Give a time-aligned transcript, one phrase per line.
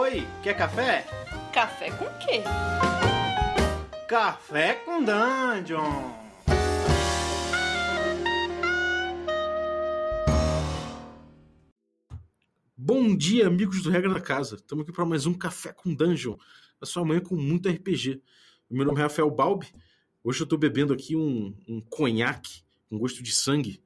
[0.00, 1.04] Oi, quer café?
[1.52, 2.44] Café com quê?
[4.08, 6.12] Café com Dungeon!
[12.76, 14.54] Bom dia, amigos do Regra da Casa.
[14.54, 16.36] Estamos aqui para mais um Café com Dungeon,
[16.80, 18.22] a sua manhã com muito RPG.
[18.70, 19.66] Meu nome é Rafael Balbi.
[20.22, 23.82] Hoje eu estou bebendo aqui um, um conhaque com gosto de sangue,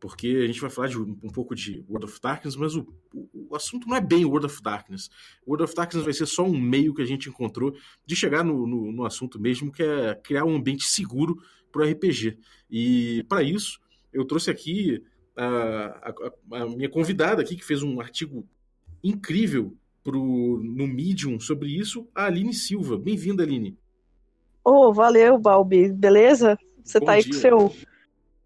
[0.00, 2.86] porque a gente vai falar de um, um pouco de World of Darkness, mas o,
[3.14, 5.10] o, o, assunto não é bem World of Darkness.
[5.46, 8.66] World of Darkness vai ser só um meio que a gente encontrou de chegar no,
[8.66, 11.36] no, no assunto mesmo, que é criar um ambiente seguro
[11.72, 12.38] para o RPG.
[12.70, 13.80] E para isso,
[14.12, 15.02] eu trouxe aqui
[15.36, 16.12] a,
[16.52, 18.46] a, a, minha convidada aqui, que fez um artigo
[19.02, 22.96] incrível pro, no Medium sobre isso, a Aline Silva.
[22.96, 23.76] Bem-vinda, Aline.
[24.64, 25.92] Oh, valeu, Balbi.
[25.92, 26.58] Beleza?
[26.82, 27.32] Você Bom tá aí dia.
[27.32, 27.76] com seu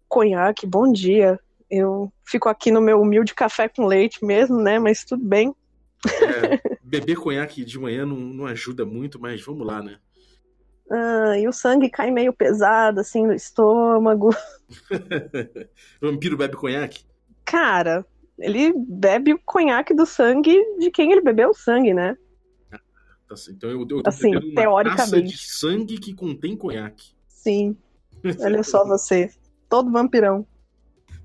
[0.07, 0.67] conhaque.
[0.67, 1.39] Bom dia.
[1.71, 4.77] Eu fico aqui no meu humilde café com leite mesmo, né?
[4.77, 5.55] Mas tudo bem.
[6.05, 9.97] É, beber conhaque de manhã não, não ajuda muito, mas vamos lá, né?
[10.91, 14.29] Ah, e o sangue cai meio pesado, assim, no estômago.
[16.01, 17.05] Vampiro bebe conhaque?
[17.45, 18.05] Cara,
[18.37, 22.17] ele bebe o conhaque do sangue de quem ele bebeu o sangue, né?
[22.71, 22.79] Ah,
[23.29, 25.29] assim, então eu, eu tô assim, teoricamente.
[25.29, 27.13] de sangue que contém conhaque.
[27.29, 27.77] Sim.
[28.41, 29.31] Olha só você.
[29.69, 30.45] Todo vampirão.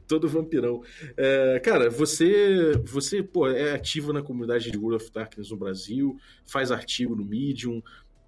[0.07, 0.83] Todo vampirão.
[1.17, 6.17] É, cara, você, você pô, é ativo na comunidade de World of Darkness no Brasil,
[6.45, 7.83] faz artigo no Medium,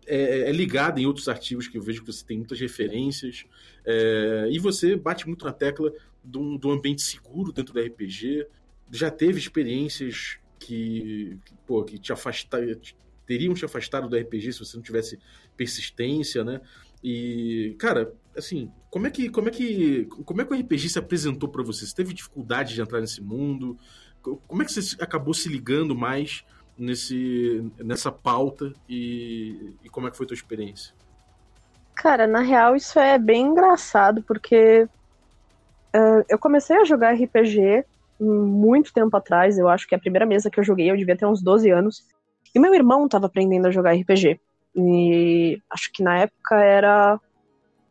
[0.08, 3.44] é, é, ligado em outros artigos que eu vejo que você tem muitas referências.
[3.84, 5.92] É, e você bate muito na tecla
[6.24, 8.46] do, do ambiente seguro dentro do RPG.
[8.90, 12.66] Já teve experiências que, que, pô, que te afastaram,
[13.26, 15.18] teriam te afastado do RPG se você não tivesse
[15.56, 16.60] persistência, né?
[17.02, 20.98] E, cara, assim, como é que como é que como é que o RPG se
[20.98, 21.86] apresentou para você?
[21.86, 23.76] Você teve dificuldade de entrar nesse mundo?
[24.22, 26.44] Como é que você acabou se ligando mais
[26.76, 30.94] nesse, nessa pauta e, e como é que foi a tua experiência?
[31.94, 34.88] Cara, na real isso é bem engraçado, porque
[35.94, 37.84] uh, eu comecei a jogar RPG
[38.20, 41.26] muito tempo atrás, eu acho que a primeira mesa que eu joguei eu devia ter
[41.26, 42.04] uns 12 anos,
[42.54, 44.40] e meu irmão estava aprendendo a jogar RPG.
[44.80, 47.18] E acho que na época era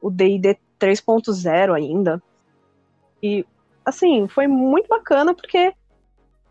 [0.01, 2.21] o D&D 3.0 ainda.
[3.21, 3.45] E
[3.83, 5.73] assim, foi muito bacana porque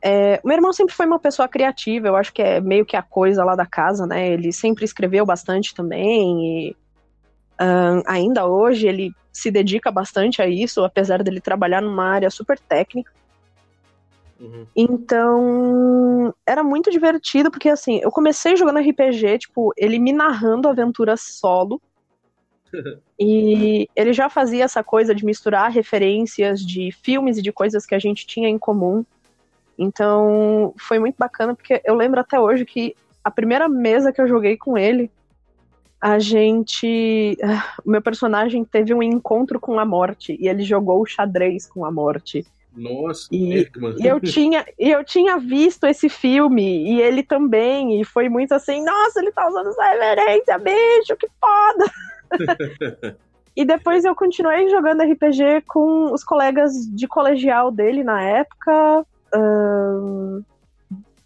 [0.02, 3.02] é, meu irmão sempre foi uma pessoa criativa, eu acho que é meio que a
[3.02, 4.28] coisa lá da casa, né?
[4.28, 6.76] Ele sempre escreveu bastante também, e
[7.60, 12.58] um, ainda hoje ele se dedica bastante a isso, apesar dele trabalhar numa área super
[12.58, 13.10] técnica.
[14.38, 14.66] Uhum.
[14.76, 21.22] Então, era muito divertido, porque assim, eu comecei jogando RPG, tipo, ele me narrando aventuras
[21.22, 21.80] solo.
[23.18, 27.94] e ele já fazia essa coisa de misturar referências de filmes e de coisas que
[27.94, 29.04] a gente tinha em comum.
[29.78, 34.28] Então foi muito bacana, porque eu lembro até hoje que a primeira mesa que eu
[34.28, 35.10] joguei com ele,
[36.00, 37.36] a gente.
[37.84, 41.84] O meu personagem teve um encontro com a morte e ele jogou o xadrez com
[41.84, 42.46] a morte.
[42.76, 43.66] Nossa, e,
[43.98, 48.52] e eu tinha e eu tinha visto esse filme e ele também e foi muito
[48.52, 51.90] assim, nossa, ele tá usando essa reverência, bicho, que foda.
[53.56, 59.06] e depois eu continuei jogando RPG com os colegas de colegial dele na época,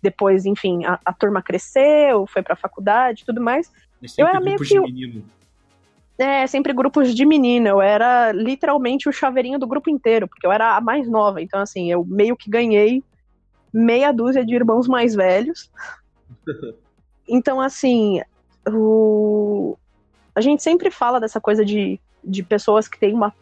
[0.02, 3.70] depois, enfim, a, a, turma cresceu, foi pra faculdade tudo mais.
[4.16, 4.78] eu era meio que.
[4.80, 5.24] Menino.
[6.20, 7.70] É, sempre grupos de menina.
[7.70, 11.40] Eu era literalmente o chaveirinho do grupo inteiro, porque eu era a mais nova.
[11.40, 13.02] Então, assim, eu meio que ganhei
[13.72, 15.70] meia dúzia de irmãos mais velhos.
[17.26, 18.20] então, assim,
[18.68, 19.78] o...
[20.34, 23.32] a gente sempre fala dessa coisa de, de pessoas que têm uma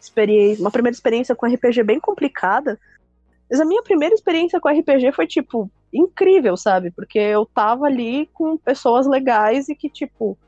[0.00, 2.78] experiência, uma primeira experiência com RPG bem complicada,
[3.50, 6.92] mas a minha primeira experiência com RPG foi, tipo, incrível, sabe?
[6.92, 10.38] Porque eu tava ali com pessoas legais e que, tipo,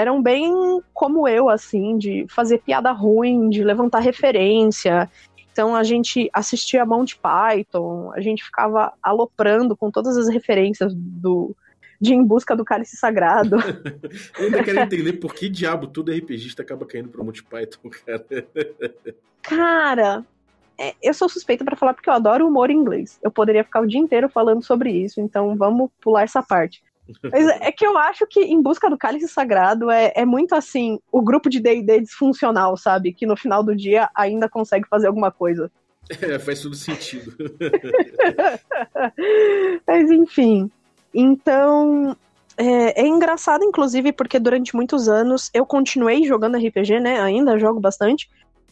[0.00, 0.50] eram bem
[0.94, 5.10] como eu, assim, de fazer piada ruim, de levantar referência.
[5.52, 11.54] Então a gente assistia Monty Python, a gente ficava aloprando com todas as referências do
[12.00, 13.56] de Em Busca do Cálice Sagrado.
[14.38, 18.24] eu ainda quero entender por que diabo todo RPGista acaba caindo pro Monty Python, cara.
[19.42, 20.24] Cara,
[20.78, 23.18] é, eu sou suspeita para falar porque eu adoro humor em inglês.
[23.22, 26.82] Eu poderia ficar o dia inteiro falando sobre isso, então vamos pular essa parte.
[27.30, 30.98] Mas é que eu acho que Em Busca do Cálice Sagrado é, é muito assim,
[31.10, 33.12] o grupo de D&D disfuncional, sabe?
[33.12, 35.70] Que no final do dia ainda consegue fazer alguma coisa.
[36.08, 37.32] É, faz todo sentido.
[39.86, 40.70] Mas enfim.
[41.14, 42.16] Então,
[42.56, 47.20] é, é, engraçado, inclusive, porque durante muitos anos eu continuei jogando RPG, né?
[47.20, 48.28] Ainda jogo bastante.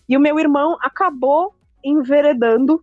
[0.08, 1.54] E o meu irmão acabou
[1.84, 2.82] enveredando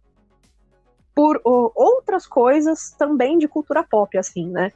[1.13, 4.71] por outras coisas também de cultura pop, assim, né?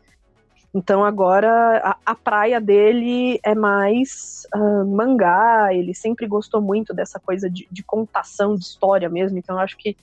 [0.74, 7.20] Então agora a, a praia dele é mais uh, mangá, ele sempre gostou muito dessa
[7.20, 9.98] coisa de, de contação de história mesmo, então eu acho que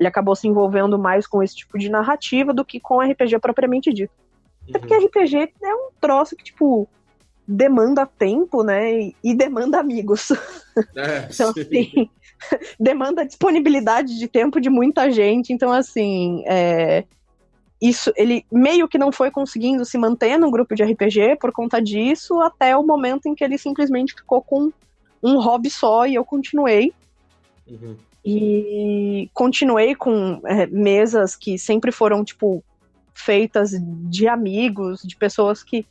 [0.00, 3.92] ele acabou se envolvendo mais com esse tipo de narrativa do que com RPG propriamente
[3.92, 4.12] dito.
[4.62, 4.70] Uhum.
[4.70, 6.88] Até porque RPG é um troço que, tipo,
[7.46, 9.12] demanda tempo, né?
[9.22, 10.32] E demanda amigos.
[10.96, 12.08] É, então, assim,
[12.80, 15.52] demanda disponibilidade de tempo de muita gente.
[15.52, 17.04] Então, assim, é,
[17.80, 21.80] isso ele meio que não foi conseguindo se manter no grupo de RPG por conta
[21.80, 24.70] disso, até o momento em que ele simplesmente ficou com
[25.22, 26.92] um hobby só e eu continuei.
[27.66, 27.96] Uhum.
[28.22, 32.62] E continuei com é, mesas que sempre foram, tipo,
[33.14, 35.86] feitas de amigos, de pessoas que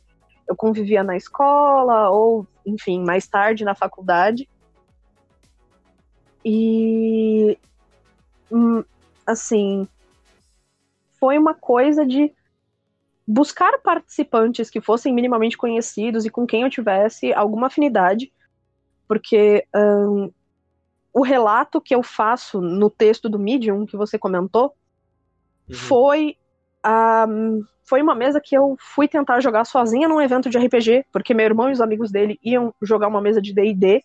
[0.46, 4.48] eu convivia na escola, ou, enfim, mais tarde na faculdade.
[6.44, 7.58] E.
[8.52, 8.84] Hum,
[9.26, 9.88] assim
[11.20, 12.32] foi uma coisa de
[13.26, 18.32] buscar participantes que fossem minimamente conhecidos e com quem eu tivesse alguma afinidade,
[19.06, 20.32] porque um,
[21.12, 24.74] o relato que eu faço no texto do Medium que você comentou
[25.68, 25.74] uhum.
[25.76, 26.36] foi
[27.28, 31.34] um, foi uma mesa que eu fui tentar jogar sozinha num evento de RPG, porque
[31.34, 34.02] meu irmão e os amigos dele iam jogar uma mesa de D&D.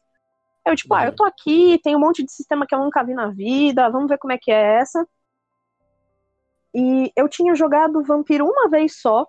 [0.68, 1.00] Eu tipo, uhum.
[1.00, 3.90] ah, eu tô aqui, tem um monte de sistema que eu nunca vi na vida,
[3.90, 5.08] vamos ver como é que é essa.
[6.76, 9.26] E eu tinha jogado Vampiro uma vez só,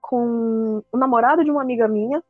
[0.00, 2.24] com o namorado de uma amiga minha.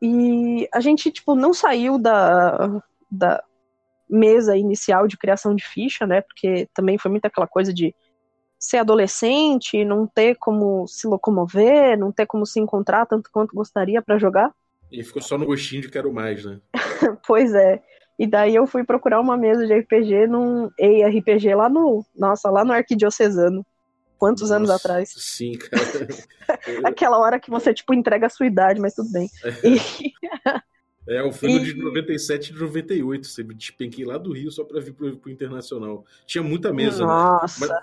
[0.00, 2.80] E a gente, tipo, não saiu da,
[3.10, 3.42] da
[4.08, 6.20] mesa inicial de criação de ficha, né?
[6.20, 7.92] Porque também foi muito aquela coisa de
[8.56, 14.00] ser adolescente, não ter como se locomover, não ter como se encontrar tanto quanto gostaria
[14.00, 14.54] para jogar.
[14.92, 16.60] E ficou só no gostinho de quero mais, né?
[17.26, 17.82] pois é.
[18.20, 22.04] E daí eu fui procurar uma mesa de RPG num ERPG lá no.
[22.14, 23.64] Nossa, lá no Arquidiocesano.
[24.18, 25.14] Quantos nossa, anos atrás?
[25.16, 26.06] Sim, cara.
[26.84, 29.30] Aquela hora que você, tipo, entrega a sua idade, mas tudo bem.
[29.64, 30.12] E...
[31.08, 31.64] É, o filme e...
[31.64, 33.26] de 97 e de 98.
[33.26, 36.04] Você me despenquei lá do Rio só pra vir pro, pro Internacional.
[36.24, 37.66] Tinha muita mesa, Nossa.
[37.66, 37.82] né?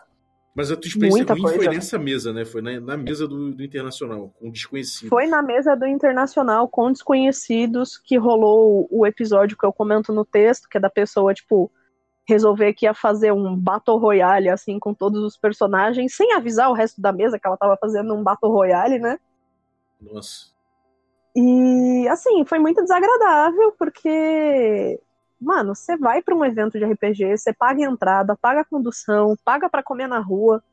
[0.57, 1.57] Mas, a tua experiência Muita ruim coisa.
[1.57, 2.43] foi nessa mesa, né?
[2.43, 5.07] Foi na, na mesa do, do, Internacional, com desconhecidos.
[5.07, 10.11] Foi na mesa do Internacional com desconhecidos que rolou o, o episódio que eu comento
[10.11, 11.71] no texto, que é da pessoa, tipo,
[12.27, 16.73] resolver que ia fazer um Battle Royale, assim, com todos os personagens, sem avisar o
[16.73, 19.19] resto da mesa que ela tava fazendo um Battle Royale, né?
[20.01, 20.47] Nossa.
[21.35, 24.99] E, assim, foi muito desagradável, porque
[25.39, 29.83] Mano, você vai para um evento de RPG, você paga entrada, paga condução, paga para
[29.83, 30.63] comer na rua.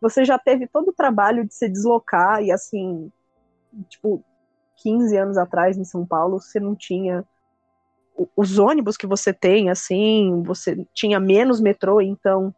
[0.00, 3.10] Você já teve todo o trabalho de se deslocar e assim,
[3.88, 4.22] tipo,
[4.76, 7.24] 15 anos atrás em São Paulo, você não tinha
[8.36, 12.54] os ônibus que você tem, assim, você tinha menos metrô, então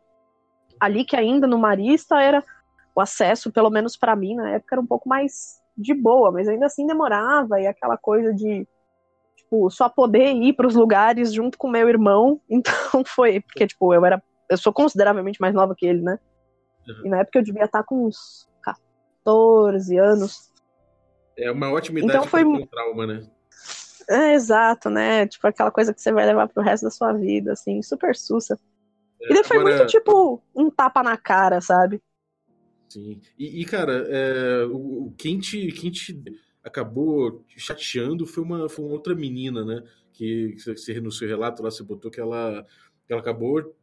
[0.78, 2.44] ali que ainda no Marista era
[2.94, 6.48] o acesso, pelo menos para mim na época era um pouco mais de boa, mas
[6.48, 8.66] ainda assim demorava e aquela coisa de
[9.46, 12.40] tipo, só poder ir para os lugares junto com meu irmão.
[12.50, 14.22] Então foi, porque, tipo, eu era.
[14.50, 16.18] Eu sou consideravelmente mais nova que ele, né?
[16.86, 17.06] Uhum.
[17.06, 20.52] E na época eu devia estar com uns 14 anos.
[21.36, 23.26] É uma ótima idade então foi um trauma, né?
[24.08, 25.26] É, exato, né?
[25.26, 28.58] Tipo, aquela coisa que você vai levar pro resto da sua vida, assim, super sussa.
[29.20, 29.76] É, e daí foi agora...
[29.78, 32.00] muito, tipo, um tapa na cara, sabe?
[32.88, 33.20] Sim.
[33.36, 36.14] E, e cara, é, o, quem, te, quem te
[36.66, 39.82] acabou chateando foi uma, foi uma outra menina, né?
[40.12, 42.66] Que você, no seu relato lá você botou que ela,
[43.08, 43.74] ela acabou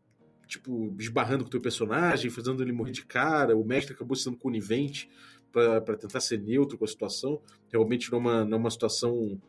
[0.48, 3.56] tipo, esbarrando com o teu personagem, fazendo ele morrer de cara.
[3.56, 5.10] O mestre acabou sendo conivente
[5.52, 7.42] para tentar ser neutro com a situação.
[7.72, 9.42] Realmente não é uma, não é uma situação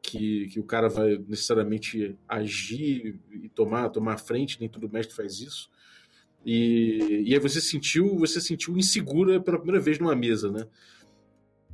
[0.00, 5.14] que, que o cara vai necessariamente agir e tomar, tomar a frente, nem todo mestre
[5.14, 5.70] faz isso.
[6.46, 10.66] E, e aí você sentiu, você sentiu insegura pela primeira vez numa mesa, né?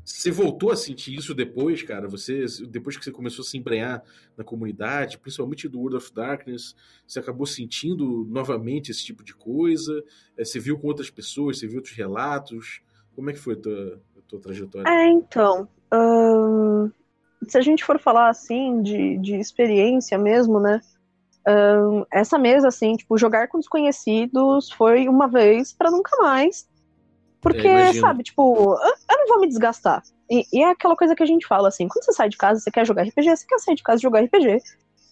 [0.04, 2.06] Você voltou a sentir isso depois, cara?
[2.08, 4.02] Você depois que você começou a se embrenhar
[4.36, 10.04] na comunidade, principalmente do World of Darkness, você acabou sentindo novamente esse tipo de coisa?
[10.36, 11.58] É, você viu com outras pessoas?
[11.58, 12.82] Você viu outros relatos?
[13.14, 14.90] Como é que foi a tua, a tua trajetória?
[14.90, 16.90] É, então, hum,
[17.48, 20.80] se a gente for falar assim de, de experiência mesmo, né?
[21.48, 26.68] Hum, essa mesa, assim, tipo, jogar com desconhecidos foi uma vez para nunca mais.
[27.44, 30.02] Porque, é, sabe, tipo, eu não vou me desgastar.
[30.30, 32.58] E, e, é aquela coisa que a gente fala, assim, quando você sai de casa,
[32.58, 34.58] você quer jogar RPG, você quer sair de casa e jogar RPG.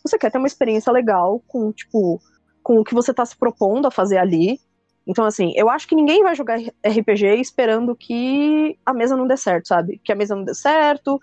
[0.02, 2.18] Você quer ter uma experiência legal com, tipo,
[2.62, 4.58] com o que você tá se propondo a fazer ali.
[5.06, 9.36] Então, assim, eu acho que ninguém vai jogar RPG esperando que a mesa não dê
[9.36, 10.00] certo, sabe?
[10.02, 11.20] Que a mesa não dê certo.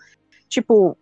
[0.47, 0.95] Tipo,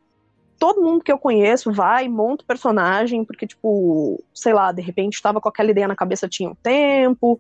[0.57, 5.21] todo mundo que eu conheço vai, monta o personagem, porque, tipo, sei lá, de repente
[5.21, 7.37] tava com aquela ideia na cabeça tinha um tempo.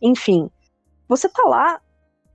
[0.00, 0.48] Enfim.
[1.08, 1.80] Você tá lá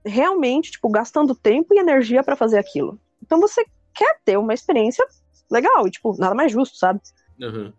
[0.04, 2.98] realmente, tipo, gastando tempo e energia para fazer aquilo.
[3.22, 5.06] Então você quer ter uma experiência
[5.50, 7.00] legal e, tipo, nada mais justo, sabe?
[7.40, 7.72] Uhum.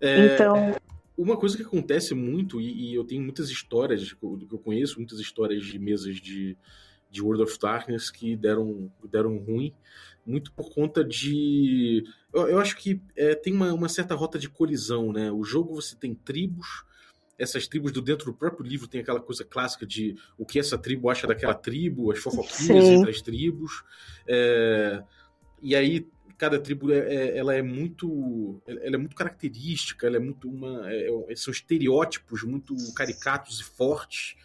[0.00, 0.74] É, então.
[1.16, 5.18] Uma coisa que acontece muito, e, e, eu tenho muitas histórias que eu conheço, muitas
[5.18, 6.56] histórias de mesas de,
[7.10, 9.74] de World of Darkness que deram, deram ruim,
[10.24, 12.04] muito por conta de.
[12.32, 15.32] Eu, eu acho que é, tem uma, uma certa rota de colisão, né?
[15.32, 16.84] O jogo você tem tribos,
[17.38, 20.76] essas tribos do dentro do próprio livro tem aquela coisa clássica de o que essa
[20.76, 22.94] tribo acha daquela tribo, as fofoquinhas Sim.
[22.94, 23.84] entre as tribos.
[24.26, 25.02] É,
[25.62, 30.20] e aí cada tribo é, é, ela é muito ela é muito característica ela é
[30.20, 34.36] muito uma é, é, são estereótipos muito caricatos e fortes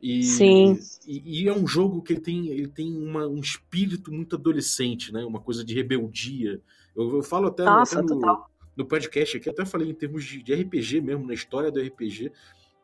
[0.00, 0.78] e, Sim.
[1.06, 5.12] E, e, é um jogo que ele tem ele tem uma, um espírito muito adolescente
[5.12, 6.60] né uma coisa de rebeldia
[6.94, 8.44] eu, eu falo até, Nossa, até no,
[8.76, 12.32] no, podcast aqui até falei em termos de, de RPG mesmo na história do RPG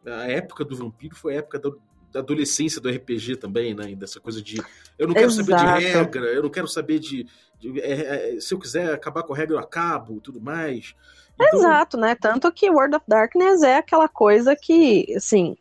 [0.06, 1.80] a época do vampiro foi a época do,
[2.12, 3.94] da adolescência do RPG também, né?
[3.94, 4.60] Dessa coisa de
[4.98, 5.46] eu não quero Exato.
[5.46, 7.26] saber de regra, eu não quero saber de.
[7.58, 10.94] de é, é, se eu quiser acabar com a regra, eu acabo tudo mais.
[11.34, 11.60] Então...
[11.60, 12.14] Exato, né?
[12.14, 15.56] Tanto que World of Darkness é aquela coisa que, assim,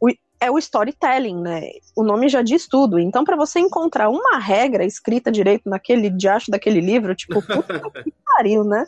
[0.00, 0.08] o,
[0.40, 1.70] é o storytelling, né?
[1.94, 2.98] O nome já diz tudo.
[2.98, 8.14] Então, para você encontrar uma regra escrita direito naquele diacho daquele livro, tipo, puta que
[8.24, 8.86] pariu, né?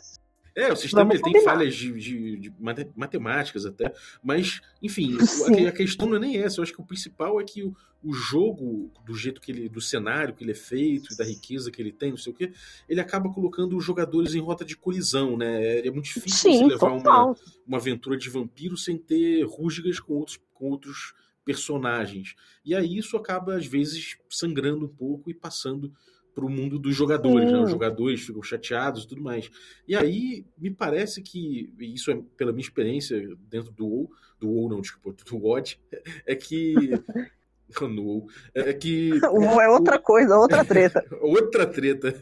[0.55, 2.53] É, o sistema tem falhas de, de, de,
[2.95, 5.17] matemáticas até, mas, enfim,
[5.65, 6.59] a, a, questão não é nem essa.
[6.59, 9.79] Eu acho que o principal é que o, o jogo, do jeito que ele, do
[9.79, 12.51] cenário que ele é feito, da riqueza que ele tem, não sei o quê,
[12.89, 15.63] ele acaba colocando os jogadores em rota de colisão, né?
[15.63, 20.15] É, é muito difícil Sim, levar uma, uma aventura de vampiro sem ter rusgas com
[20.15, 21.13] outros, com outros
[21.45, 22.35] personagens.
[22.63, 25.93] E aí isso acaba, às vezes, sangrando um pouco e passando
[26.33, 27.59] para o mundo dos jogadores, né?
[27.59, 29.49] Os jogadores ficam chateados e tudo mais.
[29.87, 34.69] E aí, me parece que, isso é pela minha experiência dentro do WoW, do WoW
[34.69, 35.79] não, desculpa, do WoD,
[36.25, 36.73] é que...
[37.81, 39.11] no WoW, é que...
[39.23, 41.05] é outra coisa, outra treta.
[41.21, 42.13] outra treta.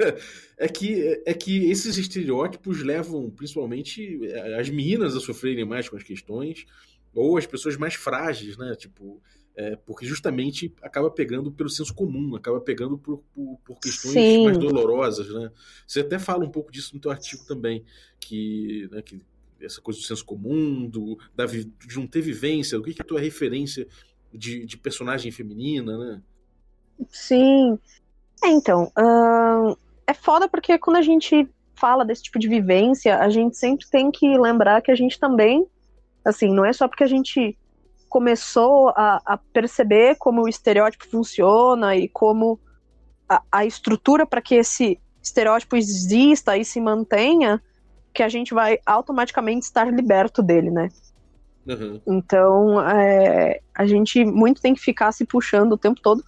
[0.58, 4.20] É que, é que esses estereótipos levam, principalmente,
[4.60, 6.66] as meninas a sofrerem mais com as questões,
[7.14, 8.76] ou as pessoas mais frágeis, né?
[8.76, 9.22] Tipo,
[9.60, 14.46] é, porque justamente acaba pegando pelo senso comum, acaba pegando por, por, por questões Sim.
[14.46, 15.52] mais dolorosas, né?
[15.86, 17.84] Você até fala um pouco disso no teu artigo também,
[18.22, 19.22] que, né, que
[19.60, 23.04] essa coisa do senso comum, do, da, de não ter vivência, o que, que é
[23.04, 23.86] a tua referência
[24.34, 26.22] de, de personagem feminina, né?
[27.10, 27.78] Sim.
[28.42, 33.30] É, então, uh, é foda porque quando a gente fala desse tipo de vivência, a
[33.30, 35.68] gente sempre tem que lembrar que a gente também,
[36.24, 37.58] assim, não é só porque a gente
[38.10, 42.60] começou a, a perceber como o estereótipo funciona e como
[43.28, 47.62] a, a estrutura para que esse estereótipo exista e se mantenha,
[48.14, 50.90] que a gente vai automaticamente estar liberto dele, né?
[51.68, 52.02] Uhum.
[52.08, 56.24] Então, é, a gente muito tem que ficar se puxando o tempo todo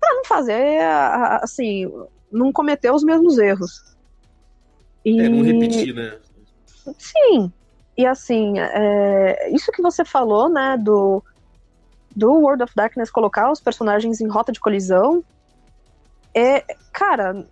[0.00, 0.80] para não fazer,
[1.42, 1.90] assim,
[2.32, 3.94] não cometer os mesmos erros.
[5.04, 5.20] E...
[5.20, 6.18] É, não repetir, né?
[6.98, 7.52] Sim,
[7.96, 11.22] e assim, é, isso que você falou, né, do,
[12.14, 15.22] do World of Darkness colocar os personagens em rota de colisão,
[16.34, 17.46] é, cara,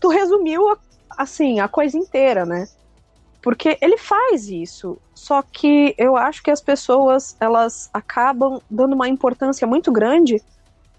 [0.00, 0.78] tu resumiu, a,
[1.16, 2.66] assim, a coisa inteira, né?
[3.40, 9.08] Porque ele faz isso, só que eu acho que as pessoas, elas acabam dando uma
[9.08, 10.42] importância muito grande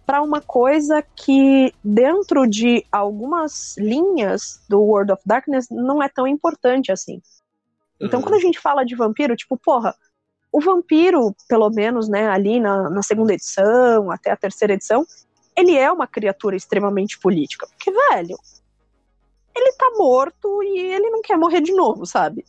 [0.05, 6.27] para uma coisa que dentro de algumas linhas do World of Darkness não é tão
[6.27, 7.19] importante assim.
[7.99, 8.25] Então, uhum.
[8.25, 9.95] quando a gente fala de vampiro, tipo, porra,
[10.51, 15.05] o vampiro, pelo menos, né, ali na, na segunda edição, até a terceira edição,
[15.55, 17.67] ele é uma criatura extremamente política.
[17.67, 18.37] Porque, velho,
[19.55, 22.45] ele tá morto e ele não quer morrer de novo, sabe?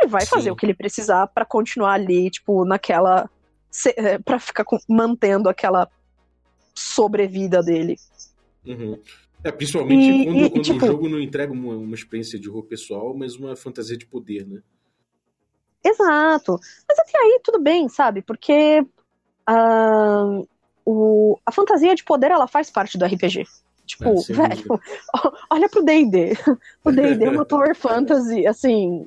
[0.00, 0.30] Ele vai Sim.
[0.30, 3.28] fazer o que ele precisar para continuar ali, tipo, naquela.
[3.96, 5.88] Eh, para ficar mantendo aquela
[6.74, 7.96] sobrevida dele.
[8.66, 9.00] Uhum.
[9.42, 12.48] É, principalmente e, quando, e, quando tipo, o jogo não entrega uma, uma experiência de
[12.48, 14.60] horror pessoal, mas uma fantasia de poder, né?
[15.84, 16.58] Exato.
[16.88, 18.20] Mas até aí tudo bem, sabe?
[18.20, 18.84] Porque
[19.48, 20.48] uh,
[20.84, 23.46] o, a fantasia de poder ela faz parte do RPG.
[23.86, 24.80] Tipo, é, velho,
[25.50, 26.36] olha pro D&D.
[26.84, 29.06] O D&D é uma Power Fantasy, assim,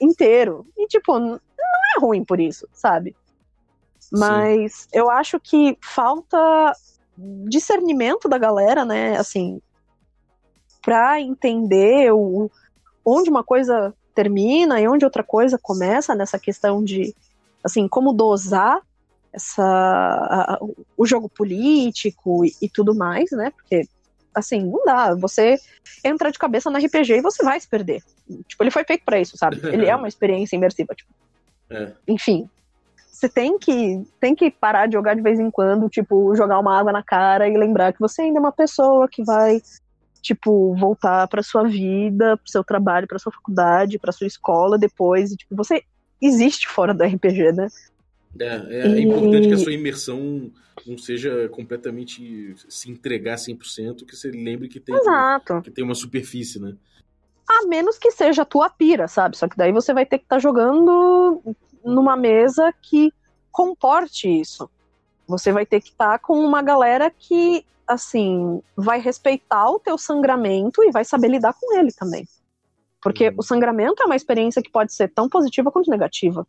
[0.00, 0.66] inteiro.
[0.76, 3.14] E, tipo, não é ruim por isso, sabe?
[4.12, 4.88] Mas Sim.
[4.92, 6.72] eu acho que falta
[7.48, 9.16] discernimento da galera, né?
[9.16, 9.60] Assim,
[10.82, 12.50] pra entender o,
[13.04, 17.14] onde uma coisa termina e onde outra coisa começa nessa questão de,
[17.62, 18.80] assim, como dosar
[19.32, 20.58] essa, a,
[20.96, 23.50] o jogo político e, e, tudo mais, né?
[23.50, 23.86] Porque,
[24.34, 25.14] assim, não dá.
[25.14, 25.58] Você
[26.02, 28.02] entra de cabeça no RPG e você vai se perder.
[28.48, 29.60] Tipo, ele foi feito para isso, sabe?
[29.64, 30.94] Ele é uma experiência imersiva.
[30.94, 31.10] Tipo.
[31.68, 31.92] É.
[32.08, 32.48] Enfim,
[33.16, 36.78] você tem que, tem que parar de jogar de vez em quando, tipo, jogar uma
[36.78, 39.62] água na cara e lembrar que você ainda é uma pessoa que vai,
[40.20, 45.32] tipo, voltar para sua vida, pro seu trabalho, para sua faculdade, para sua escola depois.
[45.32, 45.82] E, tipo, você
[46.20, 47.68] existe fora do RPG, né?
[48.38, 50.50] É, é, é importante que a sua imersão
[50.86, 55.62] não seja completamente se entregar 100%, que você lembre que tem, Exato.
[55.62, 56.76] que tem uma superfície, né?
[57.48, 59.38] A menos que seja a tua pira, sabe?
[59.38, 61.40] Só que daí você vai ter que estar tá jogando
[61.86, 63.12] numa mesa que
[63.50, 64.68] comporte isso.
[65.26, 69.96] Você vai ter que estar tá com uma galera que, assim, vai respeitar o teu
[69.96, 72.28] sangramento e vai saber lidar com ele também.
[73.00, 73.36] Porque uhum.
[73.38, 76.46] o sangramento é uma experiência que pode ser tão positiva quanto negativa.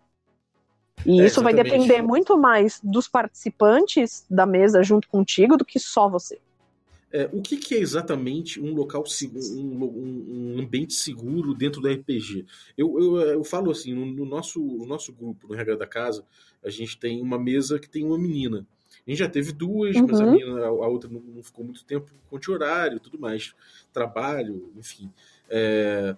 [1.05, 5.79] E é, isso vai depender muito mais dos participantes da mesa junto contigo do que
[5.79, 6.39] só você.
[7.11, 11.87] É, o que, que, é exatamente um local seguro, um, um, ambiente seguro dentro do
[11.87, 12.45] RPG?
[12.77, 16.25] Eu, eu, eu falo assim, no, no, nosso, no nosso grupo, no Regra da Casa,
[16.63, 18.67] a gente tem uma mesa que tem uma menina.
[19.05, 20.05] A gente já teve duas, uhum.
[20.07, 23.55] mas a, menina, a, a outra não, não, ficou muito tempo com horário tudo mais,
[23.93, 25.09] trabalho, enfim.
[25.49, 26.13] É,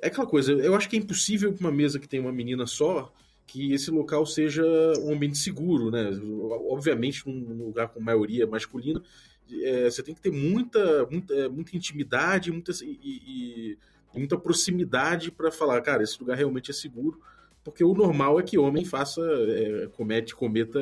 [0.00, 2.66] é aquela coisa, eu acho que é impossível para uma mesa que tem uma menina
[2.66, 3.12] só
[3.46, 4.64] que esse local seja
[5.00, 6.10] um ambiente seguro, né?
[6.70, 9.02] Obviamente, num lugar com maioria masculina,
[9.62, 13.78] é, você tem que ter muita, muita, é, muita intimidade muita, e, e,
[14.14, 17.20] e muita proximidade para falar, cara, esse lugar realmente é seguro,
[17.64, 20.80] porque o normal é que homem faça, é, comete, cometa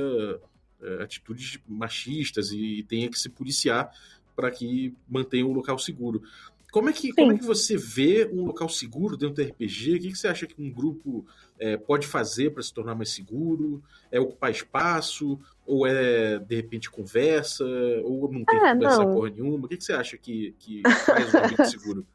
[0.82, 3.90] é, atitudes machistas e, e tenha que se policiar
[4.34, 6.22] para que mantenha o local seguro.
[6.70, 9.96] Como é, que, como é que você vê um local seguro dentro do RPG?
[9.96, 11.26] O que, que você acha que um grupo
[11.58, 13.82] é, pode fazer para se tornar mais seguro?
[14.10, 15.38] É ocupar espaço?
[15.70, 17.64] Ou é, de repente, conversa?
[18.04, 19.14] Ou não tem é, que conversar não.
[19.14, 19.66] porra nenhuma?
[19.66, 22.06] O que, que você acha que, que faz um ambiente seguro?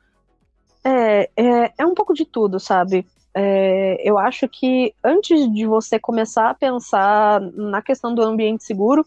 [0.83, 3.07] É, é, é, um pouco de tudo, sabe?
[3.33, 9.05] É, eu acho que antes de você começar a pensar na questão do ambiente seguro,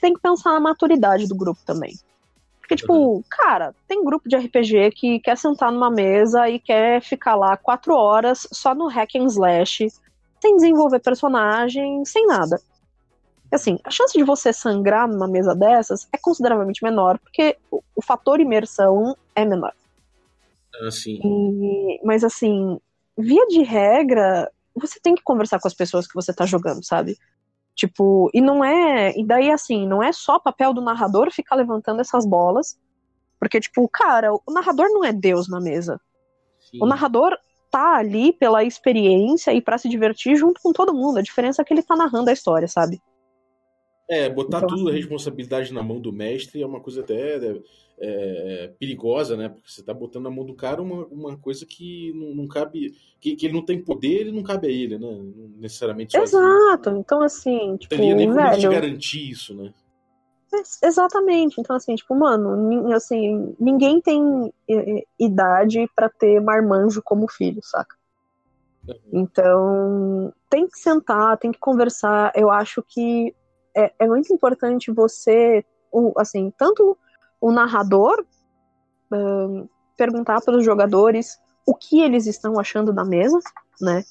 [0.00, 1.94] tem que pensar na maturidade do grupo também.
[2.60, 3.22] Porque, tipo, uhum.
[3.30, 7.94] cara, tem grupo de RPG que quer sentar numa mesa e quer ficar lá quatro
[7.94, 9.88] horas só no hack and slash,
[10.40, 12.60] sem desenvolver personagem, sem nada.
[13.54, 18.02] Assim, a chance de você sangrar numa mesa dessas é consideravelmente menor, porque o, o
[18.02, 19.72] fator imersão é menor.
[20.82, 21.20] Ah, sim.
[21.22, 22.78] E, mas, assim,
[23.16, 27.16] via de regra, você tem que conversar com as pessoas que você tá jogando, sabe?
[27.74, 29.16] Tipo, e não é.
[29.16, 32.78] E daí, assim, não é só papel do narrador ficar levantando essas bolas.
[33.38, 36.00] Porque, tipo, cara, o narrador não é Deus na mesa.
[36.58, 36.78] Sim.
[36.80, 37.36] O narrador
[37.70, 41.18] tá ali pela experiência e para se divertir junto com todo mundo.
[41.18, 43.00] A diferença é que ele tá narrando a história, sabe?
[44.08, 47.36] É, botar então, tudo a assim responsabilidade na mão do mestre é uma coisa até
[47.36, 47.60] é,
[47.98, 49.48] é, perigosa, né?
[49.48, 52.94] Porque você tá botando na mão do cara uma, uma coisa que não, não cabe.
[53.18, 55.06] Que, que, ele não tem poder e não cabe a ele, né?
[55.06, 57.94] Não necessariamente Exato, então assim, tipo.
[57.94, 59.72] Não teria nem como velho, garantir isso, né?
[60.82, 61.60] Exatamente.
[61.60, 64.52] Então, assim, tipo, mano, assim, ninguém tem
[65.18, 67.96] idade para ter marmanjo como filho, saca?
[69.12, 72.32] Então, tem que sentar, tem que conversar.
[72.36, 73.34] Eu acho que
[73.76, 75.64] é, é muito importante você,
[76.16, 76.96] assim, tanto
[77.40, 78.24] o narrador
[79.12, 83.38] um, perguntar para os jogadores o que eles estão achando da mesa,
[83.80, 84.02] né?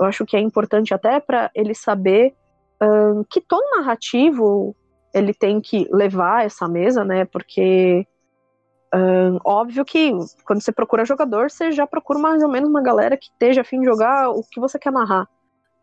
[0.00, 2.34] Eu acho que é importante até para ele saber
[2.80, 4.74] um, que tom narrativo
[5.14, 7.24] ele tem que levar essa mesa, né?
[7.24, 8.06] Porque
[8.94, 10.12] um, óbvio que
[10.44, 13.80] quando você procura jogador, você já procura mais ou menos uma galera que esteja afim
[13.80, 15.28] de jogar o que você quer narrar.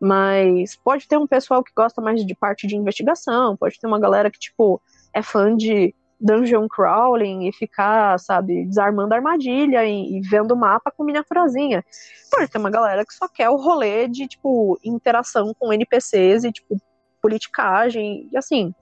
[0.00, 4.00] Mas pode ter um pessoal que gosta mais de parte de investigação, pode ter uma
[4.00, 4.80] galera que, tipo,
[5.12, 10.90] é fã de dungeon crawling e ficar, sabe, desarmando armadilha e, e vendo o mapa
[10.90, 11.84] com miniaturazinha.
[12.30, 16.52] Pode ter uma galera que só quer o rolê de, tipo, interação com NPCs e,
[16.52, 16.80] tipo,
[17.20, 18.28] politicagem.
[18.32, 18.74] E assim,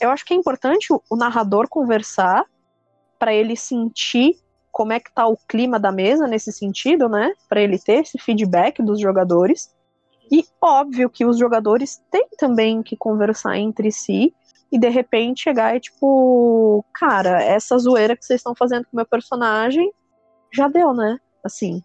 [0.00, 2.44] eu acho que é importante o, o narrador conversar
[3.18, 4.36] para ele sentir
[4.72, 7.32] como é que tá o clima da mesa nesse sentido, né?
[7.48, 9.70] Para ele ter esse feedback dos jogadores.
[10.30, 14.34] E óbvio que os jogadores têm também que conversar entre si
[14.70, 18.96] e de repente chegar e tipo, cara, essa zoeira que vocês estão fazendo com o
[18.96, 19.92] meu personagem
[20.50, 21.18] já deu, né?
[21.44, 21.82] Assim.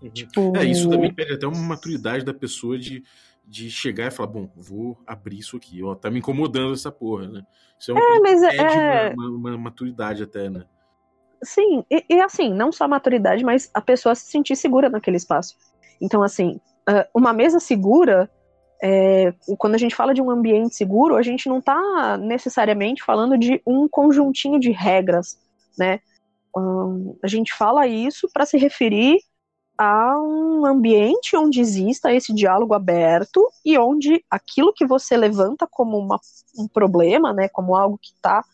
[0.00, 0.10] Uhum.
[0.10, 0.56] Tipo...
[0.56, 3.02] É, isso também pega até uma maturidade da pessoa de,
[3.44, 7.28] de chegar e falar, bom, vou abrir isso aqui, ó, tá me incomodando essa porra,
[7.28, 7.42] né?
[7.78, 9.12] Isso é, uma é mas é...
[9.14, 10.64] Uma, uma, uma, maturidade até, né?
[11.42, 15.16] Sim, e, e, assim, não só a maturidade, mas a pessoa se sentir segura naquele
[15.16, 15.56] espaço.
[16.00, 16.60] Então, assim,
[17.14, 18.30] uma mesa segura
[18.82, 23.38] é, quando a gente fala de um ambiente seguro, a gente não está necessariamente falando
[23.38, 25.38] de um conjuntinho de regras,
[25.78, 26.00] né?
[26.56, 29.20] Um, a gente fala isso para se referir
[29.78, 35.96] a um ambiente onde exista esse diálogo aberto e onde aquilo que você levanta como
[35.96, 36.20] uma,
[36.58, 38.44] um problema, né, como algo que está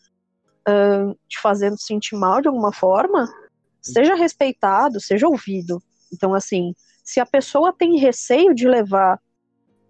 [0.67, 3.27] uh, te fazendo sentir mal de alguma forma,
[3.81, 5.81] seja respeitado, seja ouvido.
[6.13, 6.73] Então, assim,
[7.09, 9.19] se a pessoa tem receio de levar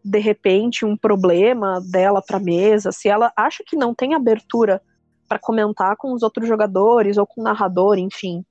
[0.01, 4.81] de repente um problema dela para mesa, se ela acha que não tem abertura
[5.27, 8.45] para comentar com os outros jogadores ou com o narrador, enfim,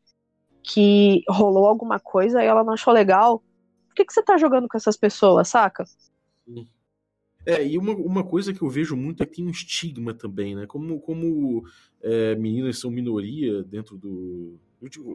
[0.63, 3.43] que rolou alguma coisa e ela não achou legal,
[3.87, 5.87] por que, que você tá jogando com essas pessoas, saca?
[7.47, 10.55] É, e uma, uma coisa que eu vejo muito é que tem um estigma também,
[10.55, 10.67] né?
[10.67, 11.65] Como, como
[12.03, 14.59] é, meninas são minoria dentro do.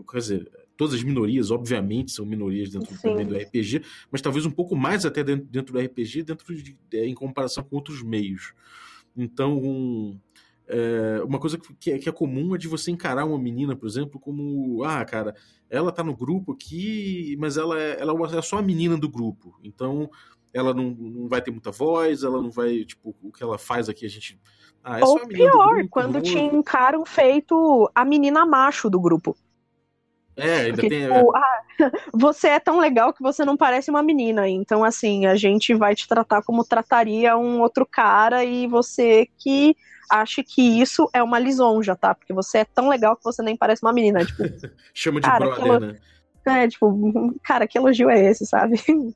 [0.10, 4.52] Quer dizer, todas as minorias, obviamente, são minorias dentro também do RPG, mas talvez um
[4.52, 8.54] pouco mais até dentro, dentro do RPG, dentro de, é, em comparação com outros meios.
[9.16, 10.20] Então, um,
[10.68, 13.88] é, uma coisa que é, que é, comum é de você encarar uma menina, por
[13.88, 15.36] exemplo, como, ah, cara,
[15.70, 19.60] ela tá no grupo aqui, mas ela é, ela é só a menina do grupo.
[19.64, 20.10] Então,
[20.54, 23.90] ela não, não vai ter muita voz, ela não vai, tipo, o que ela faz
[23.90, 24.40] aqui a gente.
[24.84, 29.36] Ah, é Ou pior, grupo, quando te encaram feito a menina macho do grupo.
[30.36, 31.08] É, ainda Porque, tem.
[31.08, 31.62] Tipo, ah,
[32.14, 34.48] você é tão legal que você não parece uma menina.
[34.48, 39.76] Então, assim, a gente vai te tratar como trataria um outro cara e você que
[40.10, 42.14] acha que isso é uma lisonja, tá?
[42.14, 44.26] Porque você é tão legal que você nem parece uma menina.
[44.26, 44.44] Tipo,
[44.94, 45.80] Chama de cara, brother, elo...
[45.80, 46.00] né?
[46.46, 48.76] É, tipo, cara, que elogio é esse, sabe?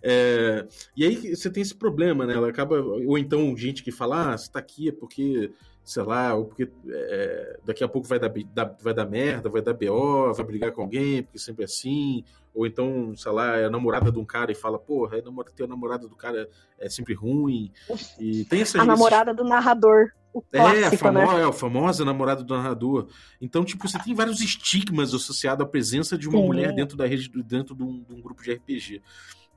[0.00, 0.64] É,
[0.96, 2.32] e aí você tem esse problema, né?
[2.32, 2.80] Ela acaba.
[2.80, 5.50] Ou então gente que fala, ah, você tá aqui é porque
[5.84, 8.32] sei lá, ou porque é, daqui a pouco vai dar,
[8.80, 12.66] vai dar merda, vai dar BO, vai brigar com alguém, porque sempre é assim, ou
[12.66, 15.64] então, sei lá, é a namorada de um cara e fala, porra, é namorada, ter
[15.64, 17.72] a namorada do cara é sempre ruim,
[18.18, 18.80] e tem essa...
[18.80, 21.40] A namorada do narrador, o clássico, é, a famosa, né?
[21.40, 23.08] é, a famosa namorada do narrador.
[23.40, 26.46] Então, tipo, você tem vários estigmas associados à presença de uma Sim.
[26.46, 29.02] mulher dentro da rede, dentro de um, de um grupo de RPG.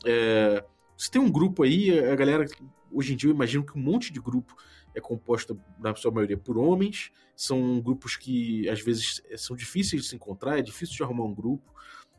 [0.05, 0.63] É,
[0.97, 2.45] você tem um grupo aí, a galera,
[2.91, 4.55] hoje em dia eu imagino que um monte de grupo
[4.95, 7.11] é composta, na sua maioria, por homens.
[7.35, 11.35] São grupos que, às vezes, são difíceis de se encontrar, é difícil de arrumar um
[11.35, 11.73] grupo.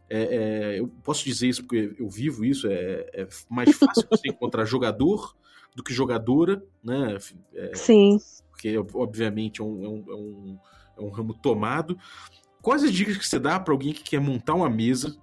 [0.08, 0.22] É,
[0.76, 2.68] é, eu posso dizer isso porque eu vivo isso.
[2.68, 5.34] É, é mais fácil você encontrar jogador
[5.74, 7.16] do que jogadora, né?
[7.54, 8.18] É, Sim.
[8.50, 10.58] Porque, obviamente, é um, é um, é um,
[10.98, 11.98] é um ramo tomado.
[12.62, 15.16] Quais as dicas que você dá para alguém que quer montar uma mesa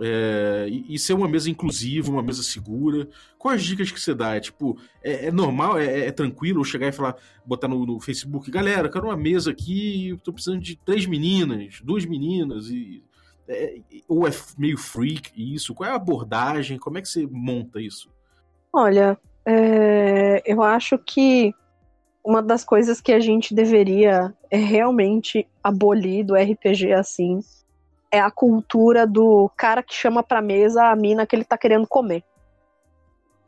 [0.00, 3.08] é, e, ser uma mesa inclusiva, uma mesa segura.
[3.38, 4.36] Quais as dicas que você dá?
[4.36, 8.50] É tipo, é, é normal, é, é, tranquilo chegar e falar, botar no, no, Facebook,
[8.50, 13.04] galera, eu quero uma mesa aqui, tô precisando de três meninas, duas meninas, e,
[13.46, 15.74] é, ou é meio freak isso?
[15.74, 16.78] Qual é a abordagem?
[16.78, 18.10] Como é que você monta isso?
[18.72, 21.52] Olha, é, eu acho que
[22.24, 27.40] uma das coisas que a gente deveria é realmente abolir do RPG assim
[28.10, 31.86] é a cultura do cara que chama pra mesa a mina que ele tá querendo
[31.86, 32.24] comer.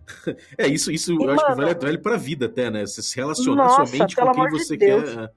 [0.58, 2.84] É, isso, isso e, eu acho que vale, vale pra vida até, né?
[2.84, 5.18] Você se relacionar nossa, somente com quem você de quer.
[5.18, 5.30] É.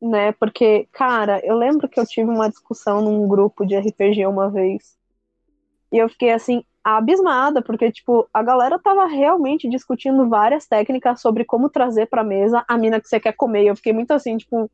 [0.00, 4.50] Né, porque, cara, eu lembro que eu tive uma discussão num grupo de RPG uma
[4.50, 4.96] vez.
[5.92, 11.44] E eu fiquei assim, abismada, porque, tipo, a galera tava realmente discutindo várias técnicas sobre
[11.44, 13.64] como trazer pra mesa a mina que você quer comer.
[13.64, 14.70] E eu fiquei muito assim, tipo,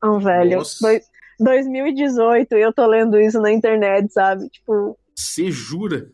[0.00, 1.00] ah, velho, Nossa.
[1.42, 4.48] 2018 e eu tô lendo isso na internet, sabe?
[4.48, 4.98] Tipo.
[5.14, 6.10] Você jura?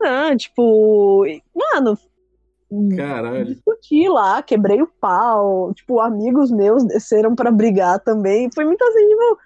[0.00, 1.24] Não, tipo.
[1.54, 1.98] Mano.
[2.96, 3.46] Caralho.
[3.46, 5.72] Discuti lá, quebrei o pau.
[5.74, 8.50] Tipo, amigos meus desceram para brigar também.
[8.54, 9.38] Foi muito assim, tipo.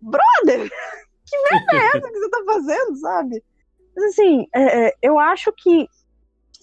[0.00, 0.70] Brother!
[1.26, 3.42] Que merda é essa que você tá fazendo, sabe?
[3.96, 5.88] Mas assim, é, é, eu acho que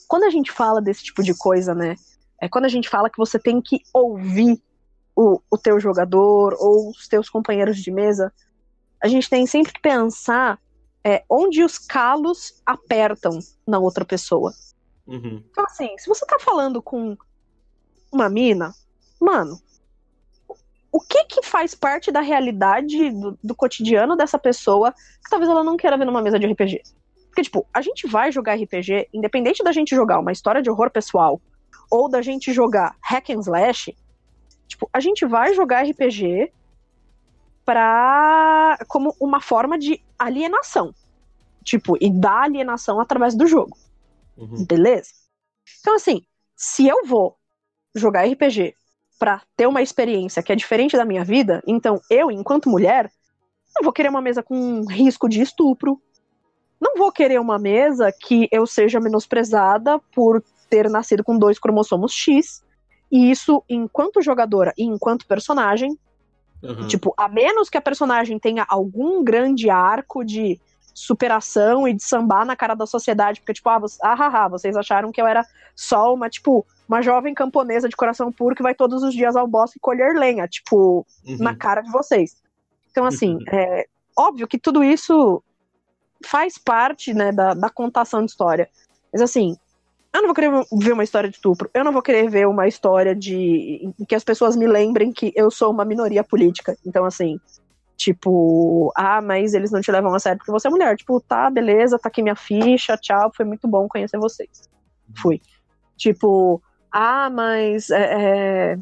[0.08, 1.96] quando a gente fala desse tipo de coisa, né?
[2.40, 4.62] É quando a gente fala que você tem que ouvir
[5.22, 8.34] o, o teu jogador ou os teus companheiros de mesa,
[9.02, 10.60] a gente tem sempre que pensar
[11.04, 14.52] é, onde os calos apertam na outra pessoa.
[15.06, 15.44] Uhum.
[15.52, 17.16] Então, assim, se você tá falando com
[18.12, 18.74] uma mina,
[19.20, 19.60] mano,
[20.92, 25.64] o que que faz parte da realidade do, do, cotidiano dessa pessoa que talvez ela
[25.64, 26.82] não queira ver numa mesa de RPG?
[27.28, 30.90] Porque, tipo, a gente vai jogar RPG, independente da gente jogar uma história de horror
[30.90, 31.40] pessoal
[31.92, 33.96] ou da gente jogar hack and slash,
[34.72, 36.50] Tipo, a gente vai jogar RPG
[37.66, 40.96] pra, como uma forma de alienação.
[41.62, 43.78] Tipo, e dar alienação através do jogo.
[44.38, 44.66] Uhum.
[44.66, 45.10] Beleza?
[45.82, 46.22] Então, assim,
[46.56, 47.38] se eu vou
[47.94, 48.74] jogar RPG
[49.20, 53.12] pra ter uma experiência que é diferente da minha vida, então eu, enquanto mulher,
[53.76, 56.02] não vou querer uma mesa com risco de estupro.
[56.80, 62.14] Não vou querer uma mesa que eu seja menosprezada por ter nascido com dois cromossomos
[62.14, 62.64] X.
[63.12, 65.98] E isso, enquanto jogadora e enquanto personagem,
[66.64, 66.88] Aham.
[66.88, 70.60] Tipo, a menos que a personagem tenha algum grande arco de
[70.94, 74.76] superação e de sambar na cara da sociedade, porque, tipo, ah, você, ah, haha, vocês
[74.76, 75.44] acharam que eu era
[75.76, 79.48] só uma, tipo, uma jovem camponesa de coração puro que vai todos os dias ao
[79.48, 81.38] bosque colher lenha, tipo, Uhum.
[81.40, 82.36] na cara de vocês.
[82.92, 85.42] Então, assim, é óbvio que tudo isso
[86.24, 88.70] faz parte, né, da, da contação de história.
[89.12, 89.58] Mas, assim,
[90.14, 92.68] eu não vou querer ver uma história de estupro, eu não vou querer ver uma
[92.68, 96.78] história de em que as pessoas me lembrem que eu sou uma minoria política.
[96.86, 97.40] Então, assim,
[97.96, 100.96] tipo, ah, mas eles não te levam a sério porque você é mulher.
[100.98, 104.70] Tipo, tá, beleza, tá aqui minha ficha, tchau, foi muito bom conhecer vocês.
[105.18, 105.42] Fui.
[105.96, 107.90] Tipo, ah, mas.
[107.90, 108.78] é, é,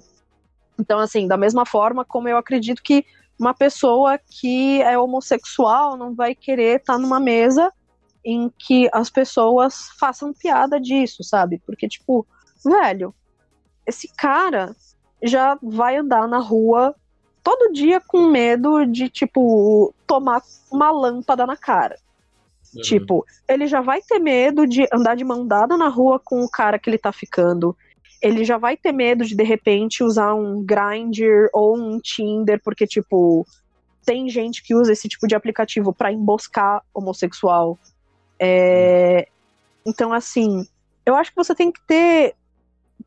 [0.80, 3.06] Então, assim, da mesma forma como eu acredito que
[3.40, 7.72] uma pessoa que é homossexual não vai querer estar numa mesa
[8.30, 11.62] em que as pessoas façam piada disso, sabe?
[11.66, 12.26] Porque, tipo,
[12.64, 13.14] velho,
[13.86, 14.76] esse cara
[15.22, 16.96] já vai andar na rua
[17.44, 21.98] todo dia com medo de, tipo, tomar uma lâmpada na cara.
[22.76, 22.82] Uhum.
[22.82, 26.50] Tipo, ele já vai ter medo de andar de mão dada na rua com o
[26.50, 27.76] cara que ele tá ficando.
[28.22, 32.86] Ele já vai ter medo de, de repente, usar um Grindr ou um Tinder, porque,
[32.86, 33.46] tipo,
[34.06, 37.78] tem gente que usa esse tipo de aplicativo pra emboscar homossexual.
[38.40, 39.28] É,
[39.86, 40.68] Então, assim,
[41.06, 42.36] eu acho que você tem que ter.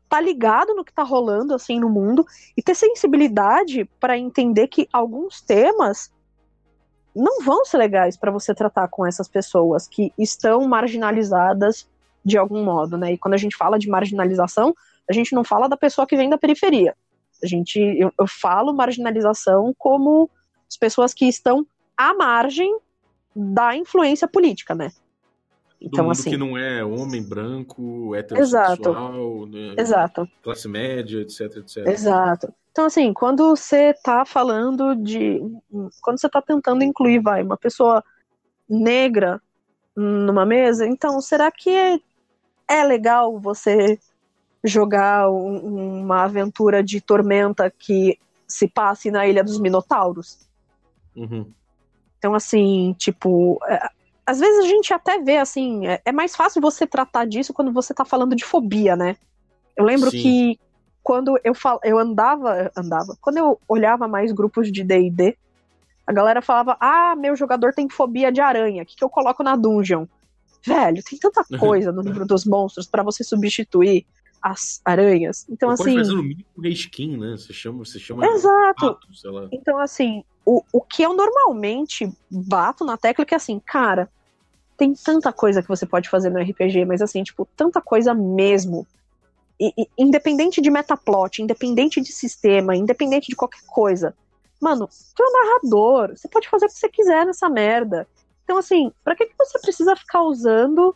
[0.09, 4.87] tá ligado no que tá rolando, assim, no mundo, e ter sensibilidade pra entender que
[4.91, 6.11] alguns temas
[7.15, 11.87] não vão ser legais pra você tratar com essas pessoas que estão marginalizadas
[12.25, 13.13] de algum modo, né?
[13.13, 14.73] E quando a gente fala de marginalização,
[15.09, 16.95] a gente não fala da pessoa que vem da periferia.
[17.43, 20.29] A gente, eu, eu falo marginalização como
[20.67, 21.65] as pessoas que estão
[21.97, 22.77] à margem
[23.35, 24.91] da influência política, né?
[25.83, 30.27] Então, assim, que não é homem branco, heterossexual, né, exato.
[30.41, 31.85] classe média, etc, etc.
[31.87, 32.53] Exato.
[32.71, 35.39] Então, assim, quando você tá falando de.
[36.01, 38.03] Quando você tá tentando incluir, vai, uma pessoa
[38.67, 39.41] negra
[39.95, 41.99] numa mesa, então, será que é,
[42.67, 43.99] é legal você
[44.63, 48.17] jogar um- uma aventura de tormenta que
[48.47, 50.47] se passe na Ilha dos Minotauros?
[51.15, 51.51] Uhum.
[52.17, 53.59] Então, assim, tipo.
[54.25, 57.71] Às vezes a gente até vê, assim, é, é mais fácil você tratar disso quando
[57.71, 59.17] você tá falando de fobia, né?
[59.75, 60.21] Eu lembro Sim.
[60.21, 60.59] que
[61.03, 61.79] quando eu, fal...
[61.83, 65.37] eu andava, andava, quando eu olhava mais grupos de D&D,
[66.07, 69.43] a galera falava, ah, meu jogador tem fobia de aranha, o que, que eu coloco
[69.43, 70.05] na dungeon?
[70.65, 74.05] Velho, tem tanta coisa no livro dos monstros pra você substituir
[74.41, 75.45] as aranhas.
[75.49, 75.93] Então, Você assim...
[75.93, 77.31] pode fazer no mínimo reskin, né?
[77.37, 78.97] Você chama, você chama Exato.
[79.25, 79.47] lá.
[79.51, 84.09] Então, assim, o, o que eu normalmente bato na tecla é que, assim, cara,
[84.77, 88.85] tem tanta coisa que você pode fazer no RPG, mas, assim, tipo, tanta coisa mesmo.
[89.59, 94.13] E, e- independente de metaplot, independente de sistema, independente de qualquer coisa.
[94.59, 98.07] Mano, tu é um narrador, você pode fazer o que você quiser nessa merda.
[98.43, 100.95] Então, assim, pra que, que você precisa ficar usando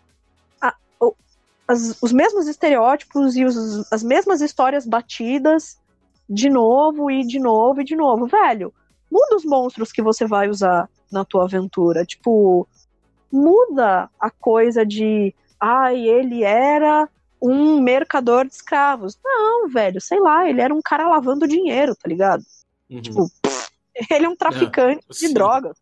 [0.61, 1.13] a- o-
[1.67, 5.77] as- os mesmos estereótipos e os- as mesmas histórias batidas
[6.29, 8.25] de novo e de novo e de novo?
[8.25, 8.73] Velho,
[9.09, 12.05] muda os monstros que você vai usar na tua aventura.
[12.05, 12.67] Tipo,
[13.31, 17.09] muda a coisa de, ai, ele era
[17.41, 19.17] um mercador de escravos.
[19.23, 22.43] Não, velho, sei lá, ele era um cara lavando dinheiro, tá ligado?
[22.89, 23.01] Uhum.
[23.01, 23.31] Tipo,
[24.11, 25.33] ele é um traficante de sim.
[25.33, 25.77] drogas.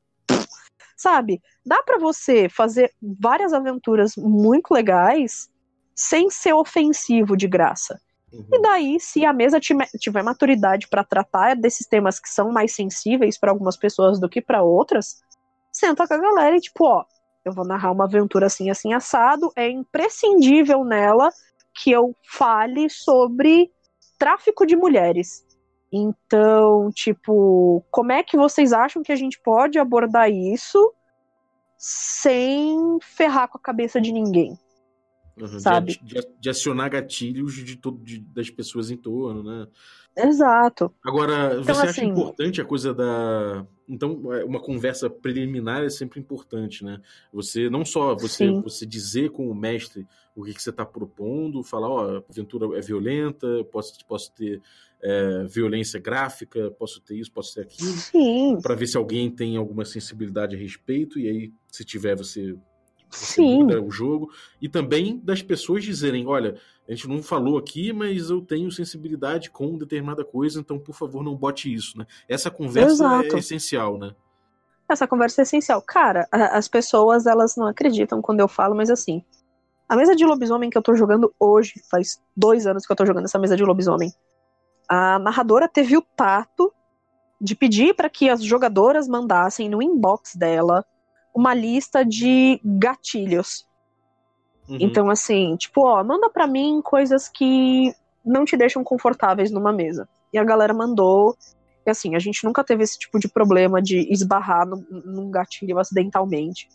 [0.97, 1.41] Sabe?
[1.65, 5.49] Dá pra você fazer várias aventuras muito legais
[5.93, 7.99] sem ser ofensivo de graça.
[8.31, 8.47] Uhum.
[8.51, 13.37] E daí, se a mesa tiver maturidade pra tratar desses temas que são mais sensíveis
[13.37, 15.21] pra algumas pessoas do que pra outras,
[15.71, 17.05] senta com a galera e tipo, ó,
[17.43, 21.29] eu vou narrar uma aventura assim, assim, assado, é imprescindível nela
[21.73, 23.71] que eu fale sobre
[24.17, 25.45] tráfico de mulheres.
[25.91, 30.93] Então, tipo, como é que vocês acham que a gente pode abordar isso
[31.77, 34.57] sem ferrar com a cabeça de ninguém?
[35.39, 35.47] Uhum.
[35.47, 35.99] De- sabe?
[36.01, 39.67] De, de acionar gatilhos de todo, de- das pessoas em torno, né?
[40.17, 40.93] Exato.
[41.03, 43.65] Agora, você acha assim- importante a coisa da.
[43.87, 47.01] Então, é, uma conversa preliminar é sempre importante, né?
[47.33, 48.61] Você não só você, Sim.
[48.61, 52.77] você dizer com o mestre o que, que você está propondo, falar, ó, a aventura
[52.77, 54.61] é violenta, posso, posso ter
[55.03, 59.55] é, violência gráfica, posso ter isso, posso ter aquilo, Sim, para ver se alguém tem
[59.57, 62.55] alguma sensibilidade a respeito, e aí, se tiver, você
[63.15, 63.63] você sim.
[63.63, 64.31] muda o jogo.
[64.61, 69.49] E também das pessoas dizerem: olha, a gente não falou aqui, mas eu tenho sensibilidade
[69.49, 72.05] com determinada coisa, então por favor não bote isso, né?
[72.27, 73.35] Essa conversa Exato.
[73.35, 74.13] é essencial, né?
[74.87, 75.81] Essa conversa é essencial.
[75.81, 79.23] Cara, a- as pessoas, elas não acreditam quando eu falo, mas assim,
[79.89, 83.05] a mesa de lobisomem que eu tô jogando hoje, faz dois anos que eu tô
[83.05, 84.11] jogando essa mesa de lobisomem,
[84.87, 86.71] a narradora teve o tato
[87.41, 90.85] de pedir para que as jogadoras mandassem no inbox dela
[91.35, 93.67] uma lista de gatilhos.
[94.69, 94.77] Uhum.
[94.79, 97.93] Então, assim, tipo, ó, manda para mim coisas que
[98.25, 100.07] não te deixam confortáveis numa mesa.
[100.31, 101.35] E a galera mandou.
[101.85, 105.77] E assim, a gente nunca teve esse tipo de problema de esbarrar no, num gatilho
[105.77, 106.69] acidentalmente.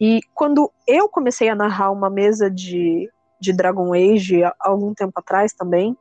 [0.00, 5.12] E quando eu comecei a narrar uma mesa de, de Dragon Age há algum tempo
[5.16, 5.96] atrás também,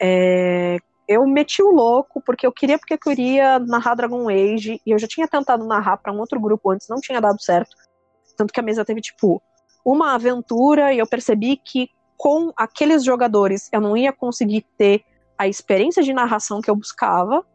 [0.00, 4.90] é, eu meti o louco porque eu queria porque eu queria narrar Dragon Age e
[4.90, 7.76] eu já tinha tentado narrar para um outro grupo antes, não tinha dado certo.
[8.36, 9.42] Tanto que a mesa teve tipo
[9.84, 15.04] uma aventura e eu percebi que com aqueles jogadores eu não ia conseguir ter
[15.38, 17.46] a experiência de narração que eu buscava.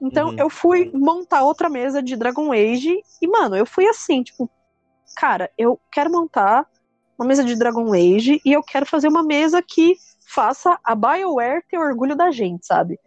[0.00, 0.36] Então uhum.
[0.38, 4.50] eu fui montar outra mesa de Dragon Age e mano, eu fui assim, tipo,
[5.14, 6.66] cara, eu quero montar
[7.18, 9.96] uma mesa de Dragon Age e eu quero fazer uma mesa que
[10.32, 12.98] faça a BioWare ter orgulho da gente, sabe?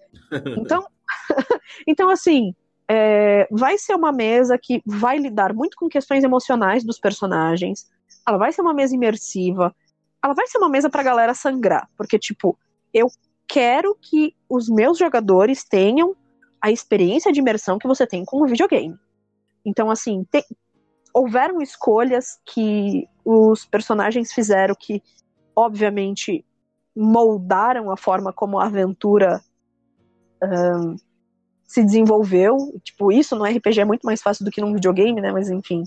[0.57, 0.85] Então,
[1.87, 2.53] então assim,
[2.87, 7.89] é, vai ser uma mesa que vai lidar muito com questões emocionais dos personagens.
[8.27, 9.75] Ela vai ser uma mesa imersiva.
[10.23, 11.89] Ela vai ser uma mesa pra galera sangrar.
[11.97, 12.57] Porque, tipo,
[12.93, 13.07] eu
[13.47, 16.15] quero que os meus jogadores tenham
[16.61, 18.95] a experiência de imersão que você tem com o videogame.
[19.65, 20.25] Então, assim,
[21.13, 25.01] houveram escolhas que os personagens fizeram que,
[25.55, 26.45] obviamente,
[26.95, 29.41] moldaram a forma como a aventura
[30.41, 30.95] um,
[31.67, 32.57] se desenvolveu.
[32.83, 35.31] Tipo, isso no RPG é muito mais fácil do que num videogame, né?
[35.31, 35.83] Mas enfim.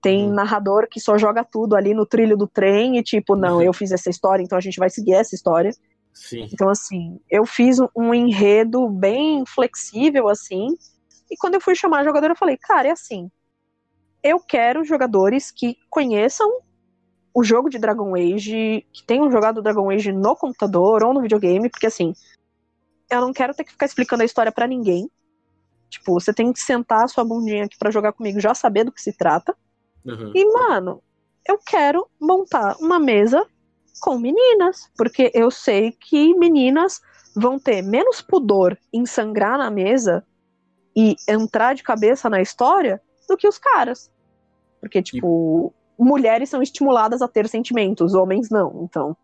[0.00, 0.34] Tem uhum.
[0.34, 3.62] narrador que só joga tudo ali no trilho do trem e, tipo, não, uhum.
[3.62, 5.72] eu fiz essa história, então a gente vai seguir essa história.
[6.14, 6.48] Sim.
[6.52, 10.68] Então, assim, eu fiz um enredo bem flexível, assim.
[11.30, 13.28] E quando eu fui chamar a jogadora, eu falei, cara, é assim.
[14.22, 16.48] Eu quero jogadores que conheçam
[17.34, 21.68] o jogo de Dragon Age, que tenham jogado Dragon Age no computador ou no videogame,
[21.68, 22.14] porque assim,
[23.10, 25.10] eu não quero ter que ficar explicando a história para ninguém.
[25.88, 28.92] Tipo, você tem que sentar a sua bundinha aqui para jogar comigo, já saber do
[28.92, 29.56] que se trata.
[30.04, 30.32] Uhum.
[30.34, 31.02] E, mano,
[31.46, 33.46] eu quero montar uma mesa
[34.00, 37.00] com meninas, porque eu sei que meninas
[37.34, 40.24] vão ter menos pudor em sangrar na mesa
[40.94, 44.10] e entrar de cabeça na história do que os caras.
[44.80, 49.16] Porque, tipo, mulheres são estimuladas a ter sentimentos, homens não, então.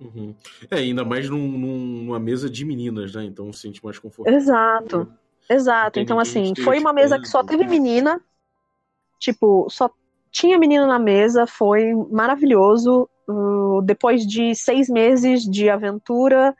[0.00, 0.34] Uhum.
[0.70, 3.24] É, ainda mais num, numa mesa de meninas, né?
[3.24, 4.38] Então se sente mais confortável.
[4.38, 5.12] Exato.
[5.48, 6.00] Exato.
[6.00, 8.20] Então, assim, foi uma mesa que só teve menina.
[9.18, 9.90] Tipo, só
[10.30, 13.08] tinha menina na mesa, foi maravilhoso.
[13.28, 16.54] Uh, depois de seis meses de aventura,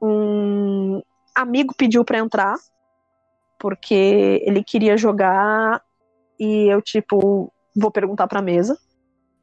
[0.00, 1.02] um
[1.34, 2.56] amigo pediu para entrar,
[3.58, 5.82] porque ele queria jogar
[6.38, 8.78] e eu, tipo, vou perguntar pra mesa.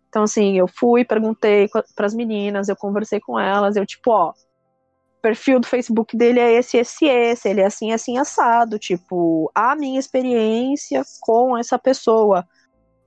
[0.10, 4.30] Então, assim, eu fui, perguntei para as meninas, eu conversei com elas, eu, tipo, ó,
[4.32, 8.80] o perfil do Facebook dele é esse, esse, esse, ele é assim, assim, assado.
[8.80, 12.48] Tipo, a minha experiência com essa pessoa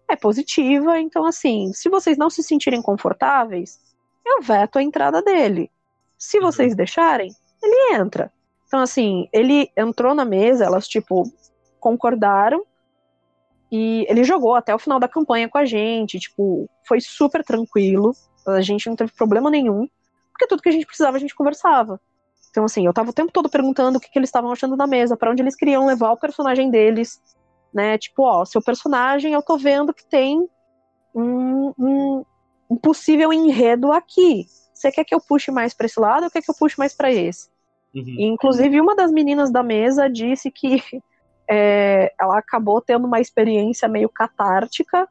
[0.09, 3.79] é positiva, então, assim, se vocês não se sentirem confortáveis,
[4.27, 5.71] eu veto a entrada dele.
[6.19, 6.45] Se uhum.
[6.45, 8.33] vocês deixarem, ele entra.
[8.66, 11.25] Então, assim, ele entrou na mesa, elas, tipo,
[11.81, 12.64] concordaram,
[13.70, 18.12] e ele jogou até o final da campanha com a gente, tipo, foi super tranquilo.
[18.46, 19.87] A gente não teve problema nenhum,
[20.33, 22.00] porque tudo que a gente precisava a gente conversava.
[22.50, 24.87] Então, assim, eu tava o tempo todo perguntando o que, que eles estavam achando da
[24.87, 27.20] mesa, para onde eles queriam levar o personagem deles,
[27.72, 27.96] né?
[27.96, 30.48] Tipo, ó, seu personagem eu tô vendo que tem
[31.14, 32.24] um, um,
[32.68, 34.46] um possível enredo aqui.
[34.74, 36.92] Você quer que eu puxe mais para esse lado ou quer que eu puxe mais
[36.92, 37.48] para esse?
[37.94, 38.02] Uhum.
[38.06, 40.83] E, inclusive, uma das meninas da mesa disse que
[41.50, 45.08] é, ela acabou tendo uma experiência meio catártica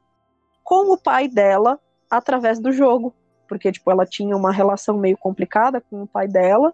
[0.64, 1.78] com o pai dela
[2.10, 3.14] através do jogo,
[3.46, 6.74] porque tipo ela tinha uma relação meio complicada com o pai dela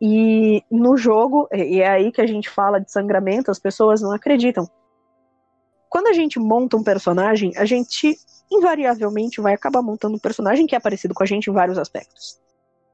[0.00, 4.10] e no jogo e é aí que a gente fala de sangramento, as pessoas não
[4.10, 4.66] acreditam.
[5.90, 8.16] Quando a gente monta um personagem, a gente
[8.50, 12.40] invariavelmente vai acabar montando um personagem que é parecido com a gente em vários aspectos.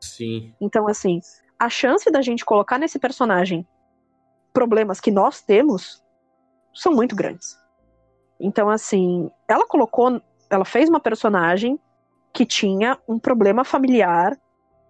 [0.01, 0.53] Sim.
[0.61, 1.21] Então assim,
[1.57, 3.65] a chance da gente colocar nesse personagem
[4.53, 6.03] problemas que nós temos
[6.75, 7.59] são muito grandes.
[8.41, 11.79] Então, assim, ela colocou, ela fez uma personagem
[12.33, 14.39] que tinha um problema familiar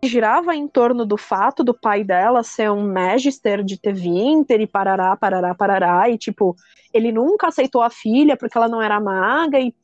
[0.00, 4.66] que girava em torno do fato do pai dela ser um magister de Tevinter e
[4.66, 6.54] parará, parará, parará, e tipo,
[6.94, 9.74] ele nunca aceitou a filha porque ela não era maga e,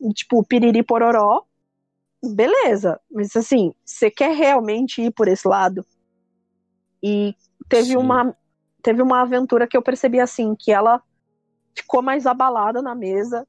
[0.00, 1.42] e tipo, piriri pororó.
[2.24, 5.84] Beleza, mas assim, você quer realmente ir por esse lado?
[7.02, 7.34] E
[7.68, 7.96] teve Sim.
[7.96, 8.34] uma
[8.86, 11.02] teve uma aventura que eu percebi assim, que ela
[11.74, 13.44] ficou mais abalada na mesa.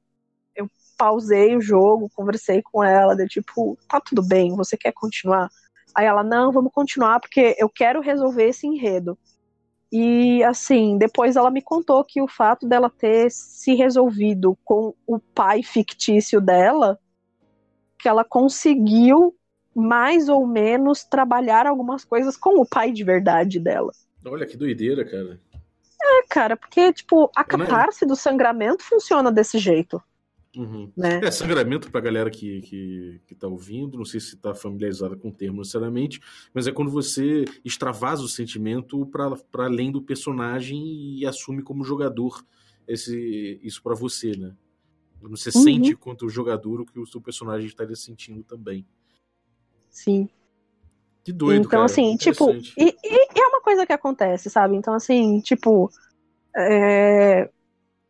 [0.52, 5.48] Eu pausei o jogo, conversei com ela, de tipo, tá tudo bem, você quer continuar?
[5.94, 9.16] Aí ela, não, vamos continuar porque eu quero resolver esse enredo.
[9.92, 15.20] E assim, depois ela me contou que o fato dela ter se resolvido com o
[15.20, 16.98] pai fictício dela,
[17.96, 19.32] que ela conseguiu
[19.72, 23.92] mais ou menos trabalhar algumas coisas com o pai de verdade dela.
[24.24, 25.40] Olha que doideira, cara.
[26.00, 30.02] É, cara, porque, tipo, a catarse do sangramento funciona desse jeito.
[30.56, 30.90] Uhum.
[30.96, 31.20] Né?
[31.22, 35.28] É, sangramento pra galera que, que, que tá ouvindo, não sei se tá familiarizada com
[35.28, 36.20] o termo necessariamente,
[36.54, 42.44] mas é quando você extravasa o sentimento para além do personagem e assume como jogador
[42.86, 44.54] esse, isso para você, né?
[45.20, 45.62] Você uhum.
[45.62, 48.86] sente quanto o jogador o que o seu personagem estaria sentindo também.
[49.90, 50.28] Sim.
[51.24, 51.84] Que doido, Então, cara.
[51.84, 53.37] assim, tipo, e, e,
[53.68, 54.76] coisa que acontece, sabe?
[54.76, 55.90] Então, assim, tipo,
[56.56, 57.50] é...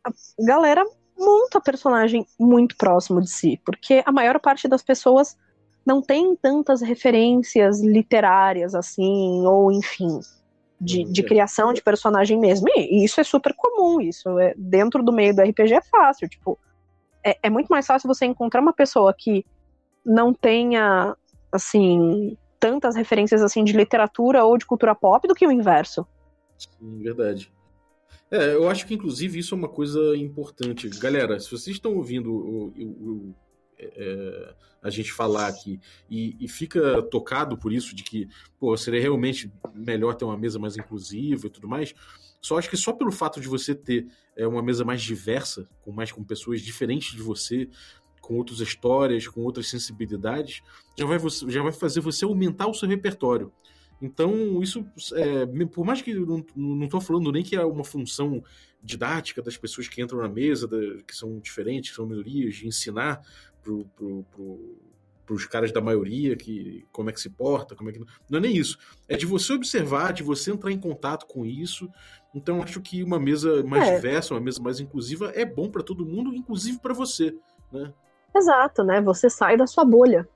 [0.05, 0.85] a galera
[1.17, 5.37] monta personagem muito próximo de si, porque a maior parte das pessoas
[5.85, 10.21] não tem tantas referências literárias, assim, ou enfim,
[10.79, 12.67] de, de criação de personagem mesmo.
[12.77, 16.57] E isso é super comum, isso é dentro do meio do RPG é fácil, tipo,
[17.21, 19.45] é, é muito mais fácil você encontrar uma pessoa que
[20.05, 21.17] não tenha,
[21.51, 26.05] assim, tantas referências assim de literatura ou de cultura pop do que o inverso.
[26.57, 27.51] Sim, verdade.
[28.31, 30.87] É, eu acho que inclusive isso é uma coisa importante.
[30.99, 33.35] Galera, se vocês estão ouvindo o, o, o
[33.79, 35.79] é, a gente falar aqui
[36.09, 38.27] e, e, fica tocado por isso, de que
[38.59, 41.93] pô, seria realmente melhor ter uma mesa mais inclusiva e tudo mais,
[42.41, 45.91] só acho que só pelo fato de você ter é, uma mesa mais diversa, com
[45.91, 47.69] mais com pessoas diferentes de você,
[48.29, 50.61] com outras histórias, com outras sensibilidades,
[50.95, 51.17] já vai,
[51.47, 53.51] já vai fazer você aumentar o seu repertório.
[53.99, 58.43] Então, isso, é, por mais que não, não estou falando nem que é uma função
[58.83, 60.77] didática das pessoas que entram na mesa, da,
[61.07, 63.19] que são diferentes, que são minorias, de ensinar
[63.63, 64.23] para pro,
[65.25, 67.99] pro, os caras da maioria que como é que se porta, como é que.
[68.29, 68.77] Não é nem isso.
[69.07, 71.89] É de você observar, de você entrar em contato com isso.
[72.33, 73.95] Então, acho que uma mesa mais é.
[73.95, 77.35] diversa, uma mesa mais inclusiva é bom para todo mundo, inclusive para você,
[77.71, 77.91] né?
[78.35, 79.01] Exato, né?
[79.01, 80.27] Você sai da sua bolha.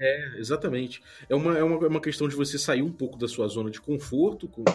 [0.00, 1.02] É, exatamente.
[1.28, 3.70] É uma, é uma, é uma questão de você sair um pouco da sua zona
[3.70, 4.66] de conforto, como,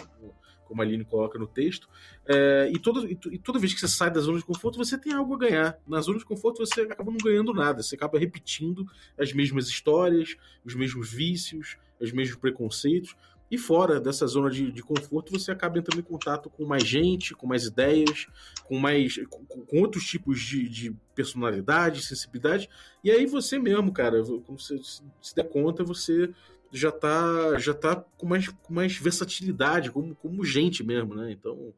[0.66, 1.88] como a Aline coloca no texto,
[2.26, 5.14] é, e, toda, e, toda vez que você sai da zona de conforto, você tem
[5.14, 5.78] algo a ganhar.
[5.86, 8.86] Na zona de conforto, você acaba não ganhando nada, você acaba repetindo
[9.18, 13.16] as mesmas histórias, os mesmos vícios, os mesmos preconceitos.
[13.54, 17.36] E fora dessa zona de, de, conforto, você acaba entrando em contato com mais gente,
[17.36, 18.26] com mais ideias,
[18.64, 22.68] com mais com, com outros tipos de, de, personalidade, sensibilidade.
[23.04, 24.76] E aí você mesmo, cara, como você
[25.22, 26.30] se der conta, você
[26.72, 31.30] já tá já tá com mais, com mais versatilidade, como, como gente mesmo, né?
[31.30, 31.72] Então,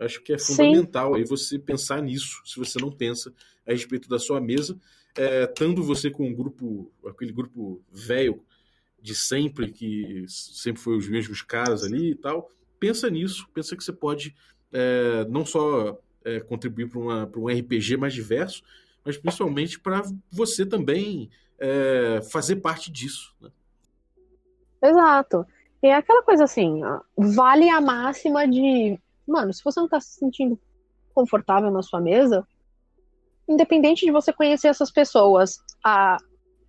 [0.00, 1.20] acho que é fundamental Sim.
[1.20, 3.32] aí você pensar nisso, se você não pensa
[3.64, 4.76] a respeito da sua mesa,
[5.16, 8.42] é, estando você com um grupo, aquele grupo velho
[9.02, 12.48] de sempre, que sempre foi os mesmos caras ali e tal,
[12.78, 14.34] pensa nisso, pensa que você pode
[14.72, 18.62] é, não só é, contribuir para um RPG mais diverso,
[19.04, 21.28] mas principalmente para você também
[21.58, 23.34] é, fazer parte disso.
[23.40, 23.50] Né?
[24.82, 25.44] Exato.
[25.82, 26.80] É aquela coisa assim,
[27.16, 28.96] vale a máxima de,
[29.26, 30.58] mano, se você não está se sentindo
[31.12, 32.46] confortável na sua mesa,
[33.48, 36.18] independente de você conhecer essas pessoas há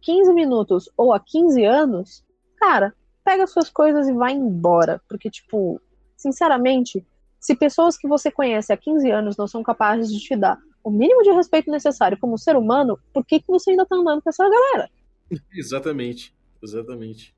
[0.04, 2.24] 15 minutos ou há 15 anos,
[2.58, 2.93] cara,
[3.24, 5.01] pega suas coisas e vai embora.
[5.08, 5.82] Porque, tipo,
[6.16, 7.06] sinceramente,
[7.39, 10.91] se pessoas que você conhece há 15 anos não são capazes de te dar o
[10.91, 14.30] mínimo de respeito necessário como ser humano, por que, que você ainda tá andando com
[14.30, 14.89] essa galera?
[15.56, 17.34] Exatamente, exatamente.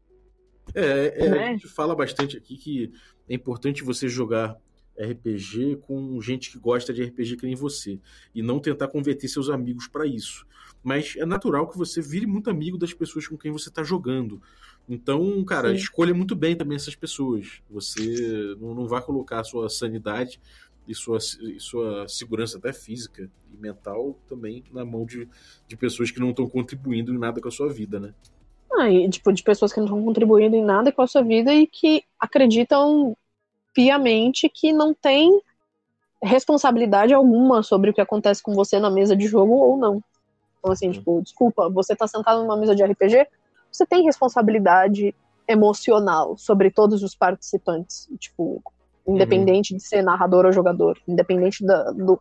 [0.74, 1.48] É, é né?
[1.48, 2.92] a gente fala bastante aqui que
[3.30, 4.58] é importante você jogar
[5.00, 8.00] RPG com gente que gosta de RPG que nem você
[8.34, 10.46] e não tentar converter seus amigos para isso.
[10.84, 14.42] Mas é natural que você vire muito amigo das pessoas com quem você está jogando.
[14.88, 15.76] Então, cara, Sim.
[15.76, 17.62] escolha muito bem também essas pessoas.
[17.70, 20.40] Você não, não vai colocar a sua sanidade
[20.88, 25.28] e sua, e sua segurança até física e mental também na mão de,
[25.68, 28.14] de pessoas que não estão contribuindo em nada com a sua vida, né?
[28.78, 31.54] Ah, e, tipo, de pessoas que não estão contribuindo em nada com a sua vida
[31.54, 33.16] e que acreditam
[33.76, 35.42] piamente que não tem
[36.24, 40.02] responsabilidade alguma sobre o que acontece com você na mesa de jogo ou não.
[40.58, 43.28] Então, assim, tipo, desculpa, você tá sentado numa mesa de RPG,
[43.72, 45.14] você tem responsabilidade
[45.48, 48.10] emocional sobre todos os participantes.
[48.18, 48.64] Tipo,
[49.06, 49.78] independente uhum.
[49.78, 52.20] de ser narrador ou jogador, independente da, do,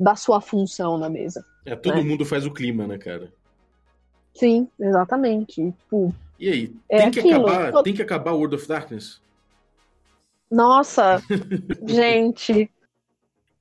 [0.00, 1.44] da sua função na mesa.
[1.64, 2.02] É, todo né?
[2.02, 3.32] mundo faz o clima, né, cara?
[4.34, 5.72] Sim, exatamente.
[5.72, 9.20] Tipo, e aí, é tem, que acabar, tem que acabar World of Darkness?
[10.50, 11.20] Nossa,
[11.86, 12.70] gente,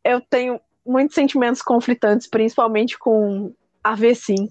[0.03, 3.53] eu tenho muitos sentimentos conflitantes, principalmente com
[3.85, 4.47] AV5.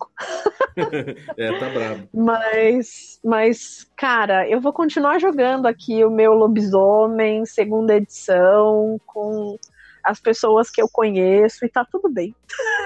[1.36, 2.08] é, tá brabo.
[2.12, 9.56] Mas, mas, cara, eu vou continuar jogando aqui o meu lobisomem, segunda edição, com
[10.04, 12.34] as pessoas que eu conheço e tá tudo bem.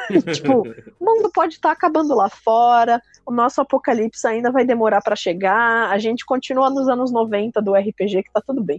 [0.32, 0.62] tipo,
[1.00, 5.16] o mundo pode estar tá acabando lá fora, o nosso apocalipse ainda vai demorar para
[5.16, 8.78] chegar, a gente continua nos anos 90 do RPG que tá tudo bem.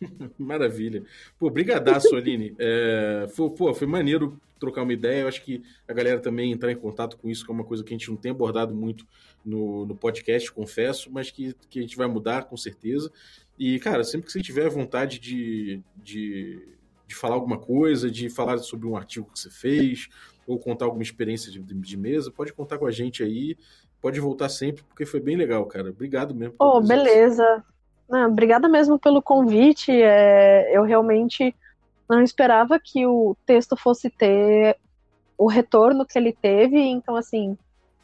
[0.38, 1.04] Maravilha.
[1.38, 2.54] Pô, brigadaço, Aline.
[2.58, 5.22] É, foi, pô, foi maneiro trocar uma ideia.
[5.22, 7.84] Eu acho que a galera também entrar em contato com isso, que é uma coisa
[7.84, 9.06] que a gente não tem abordado muito
[9.44, 13.10] no, no podcast, confesso, mas que, que a gente vai mudar com certeza.
[13.58, 16.60] E, cara, sempre que você tiver vontade de, de,
[17.06, 20.08] de falar alguma coisa, de falar sobre um artigo que você fez,
[20.46, 23.56] ou contar alguma experiência de, de mesa, pode contar com a gente aí.
[24.00, 25.90] Pode voltar sempre, porque foi bem legal, cara.
[25.90, 26.54] Obrigado mesmo.
[26.60, 27.64] Oh, beleza.
[28.08, 29.90] Não, obrigada mesmo pelo convite.
[29.90, 31.54] É, eu realmente
[32.08, 34.76] não esperava que o texto fosse ter
[35.36, 36.78] o retorno que ele teve.
[36.78, 37.56] Então, assim,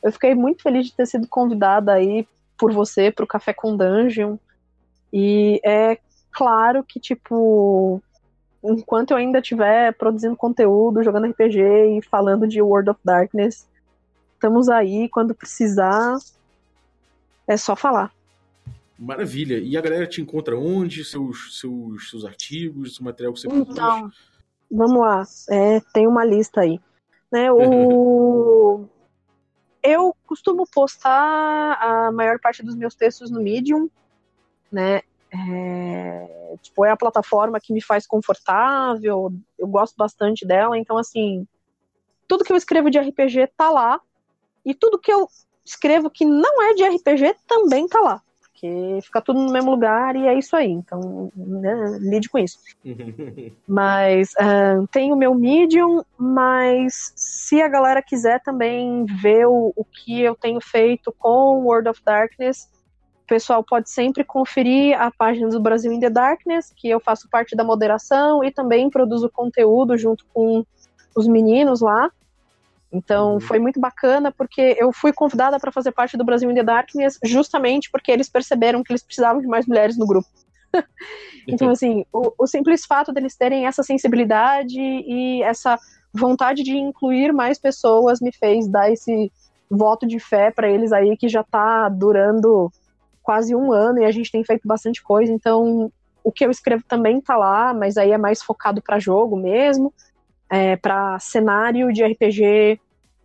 [0.03, 2.27] eu fiquei muito feliz de ter sido convidada aí
[2.59, 4.37] por você para o Café com Dungeon.
[5.13, 5.99] E é
[6.33, 8.03] claro que, tipo,
[8.63, 11.61] enquanto eu ainda estiver produzindo conteúdo, jogando RPG
[11.99, 13.69] e falando de World of Darkness,
[14.35, 15.09] estamos aí.
[15.09, 16.17] Quando precisar,
[17.47, 18.13] é só falar.
[19.03, 19.59] Maravilha.
[19.59, 21.05] E a galera te encontra onde?
[21.05, 23.69] Seus, seus, seus artigos, o material que você produz?
[23.71, 24.09] Então,
[24.71, 25.25] vamos lá.
[25.51, 26.81] É, tem uma lista aí.
[27.31, 28.85] Né, o...
[29.83, 33.91] eu costumo postar a maior parte dos meus textos no Medium,
[34.71, 35.01] né?
[35.35, 41.49] É, tipo, é a plataforma que me faz confortável, eu gosto bastante dela, então assim,
[42.29, 43.99] tudo que eu escrevo de RPG tá lá,
[44.63, 45.27] e tudo que eu
[45.65, 48.23] escrevo que não é de RPG também tá lá
[48.63, 50.71] porque fica tudo no mesmo lugar e é isso aí.
[50.71, 52.61] Então, né, lide com isso.
[53.67, 59.85] mas uh, tem o meu Medium, mas se a galera quiser também ver o, o
[59.85, 62.71] que eu tenho feito com World of Darkness,
[63.25, 67.29] o pessoal pode sempre conferir a página do Brasil in the Darkness, que eu faço
[67.29, 70.65] parte da moderação e também produzo conteúdo junto com
[71.17, 72.11] os meninos lá.
[72.93, 73.41] Então uhum.
[73.41, 77.19] foi muito bacana porque eu fui convidada para fazer parte do Brasil in the Darkness
[77.25, 80.29] justamente porque eles perceberam que eles precisavam de mais mulheres no grupo.
[81.49, 85.79] então, assim, o, o, simples fato deles terem essa sensibilidade e essa
[86.13, 89.31] vontade de incluir mais pessoas me fez dar esse
[89.71, 92.71] voto de fé para eles aí que já está durando
[93.23, 95.33] quase um ano e a gente tem feito bastante coisa.
[95.33, 95.91] Então,
[96.25, 99.93] o que eu escrevo também está lá, mas aí é mais focado para jogo mesmo
[100.53, 102.79] é, para cenário de RPG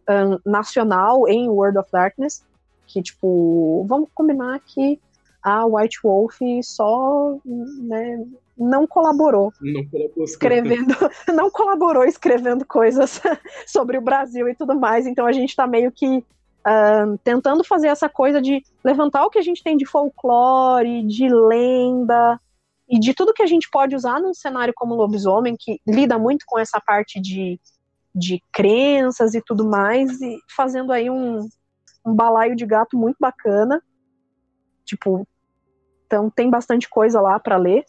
[0.09, 2.45] um, nacional em World of Darkness,
[2.87, 4.97] que, tipo, vamos combinar que
[5.43, 8.25] a White Wolf só né,
[8.57, 10.23] não colaborou não colaborou.
[10.23, 10.95] escrevendo,
[11.35, 13.21] não colaborou escrevendo coisas
[13.67, 15.05] sobre o Brasil e tudo mais.
[15.05, 19.39] Então a gente está meio que uh, tentando fazer essa coisa de levantar o que
[19.39, 22.39] a gente tem de folclore, de lenda,
[22.89, 26.45] e de tudo que a gente pode usar num cenário como lobisomem, que lida muito
[26.47, 27.59] com essa parte de,
[28.15, 31.47] de crenças e tudo mais, e fazendo aí um,
[32.05, 33.81] um balaio de gato muito bacana.
[34.85, 35.27] Tipo,
[36.05, 37.83] então tem bastante coisa lá para ler.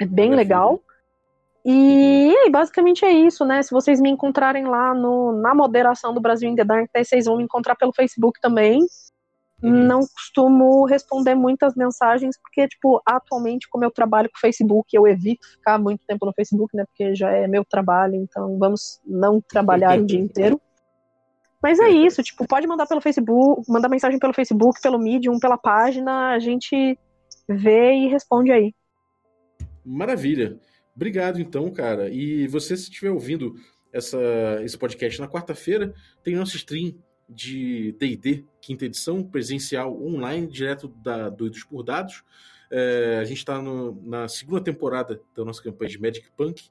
[0.00, 0.80] É bem legal.
[1.66, 3.62] E basicamente é isso, né?
[3.62, 7.38] Se vocês me encontrarem lá no, na moderação do Brasil in the Dark, vocês vão
[7.38, 8.80] me encontrar pelo Facebook também.
[9.64, 9.86] Uhum.
[9.86, 15.06] Não costumo responder muitas mensagens, porque, tipo, atualmente, como eu trabalho com o Facebook, eu
[15.06, 16.84] evito ficar muito tempo no Facebook, né?
[16.84, 20.60] Porque já é meu trabalho, então vamos não trabalhar o dia inteiro.
[21.62, 25.56] Mas é isso, tipo, pode mandar pelo Facebook, mandar mensagem pelo Facebook, pelo Medium, pela
[25.56, 26.98] página, a gente
[27.48, 28.74] vê e responde aí.
[29.82, 30.58] Maravilha.
[30.94, 32.10] Obrigado, então, cara.
[32.10, 33.54] E você, se estiver ouvindo
[33.90, 34.18] essa,
[34.62, 36.94] esse podcast na quarta-feira, tem nosso stream
[37.28, 42.22] de D&D, quinta edição, presencial online, direto da Doidos por Dados.
[42.70, 46.70] É, a gente está na segunda temporada da nossa campanha de Magic Punk,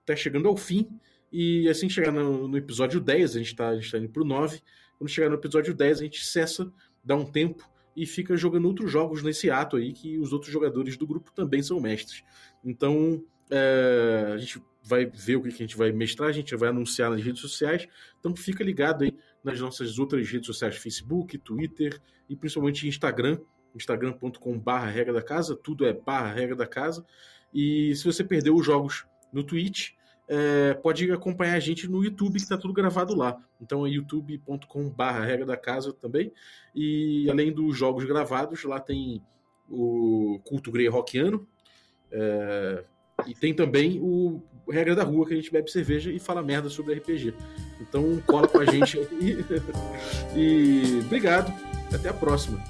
[0.00, 0.88] está chegando ao fim,
[1.32, 4.60] e assim chegar no, no episódio 10, a gente está tá indo para o 9,
[4.98, 8.90] quando chegar no episódio 10 a gente cessa, dá um tempo e fica jogando outros
[8.90, 12.24] jogos nesse ato aí, que os outros jogadores do grupo também são mestres.
[12.64, 16.68] Então, é, a gente vai ver o que a gente vai mestrar, a gente vai
[16.68, 17.86] anunciar nas redes sociais,
[18.18, 23.38] então fica ligado aí nas nossas outras redes sociais, Facebook, Twitter e principalmente Instagram,
[23.74, 27.04] instagram.com.br regra da casa, tudo é barra regra da casa.
[27.52, 29.90] E se você perdeu os jogos no Twitch,
[30.26, 33.38] é, pode acompanhar a gente no YouTube, que está tudo gravado lá.
[33.60, 36.32] Então é youtube.com.br regra da casa também.
[36.74, 39.22] E além dos jogos gravados, lá tem
[39.68, 41.46] o Culto Grey Rockiano.
[42.10, 42.84] É,
[43.26, 46.68] e tem também o regra da rua que a gente bebe cerveja e fala merda
[46.68, 47.34] sobre RPG.
[47.80, 49.44] Então cola com a gente aí.
[50.34, 51.52] e obrigado.
[51.92, 52.62] Até a próxima.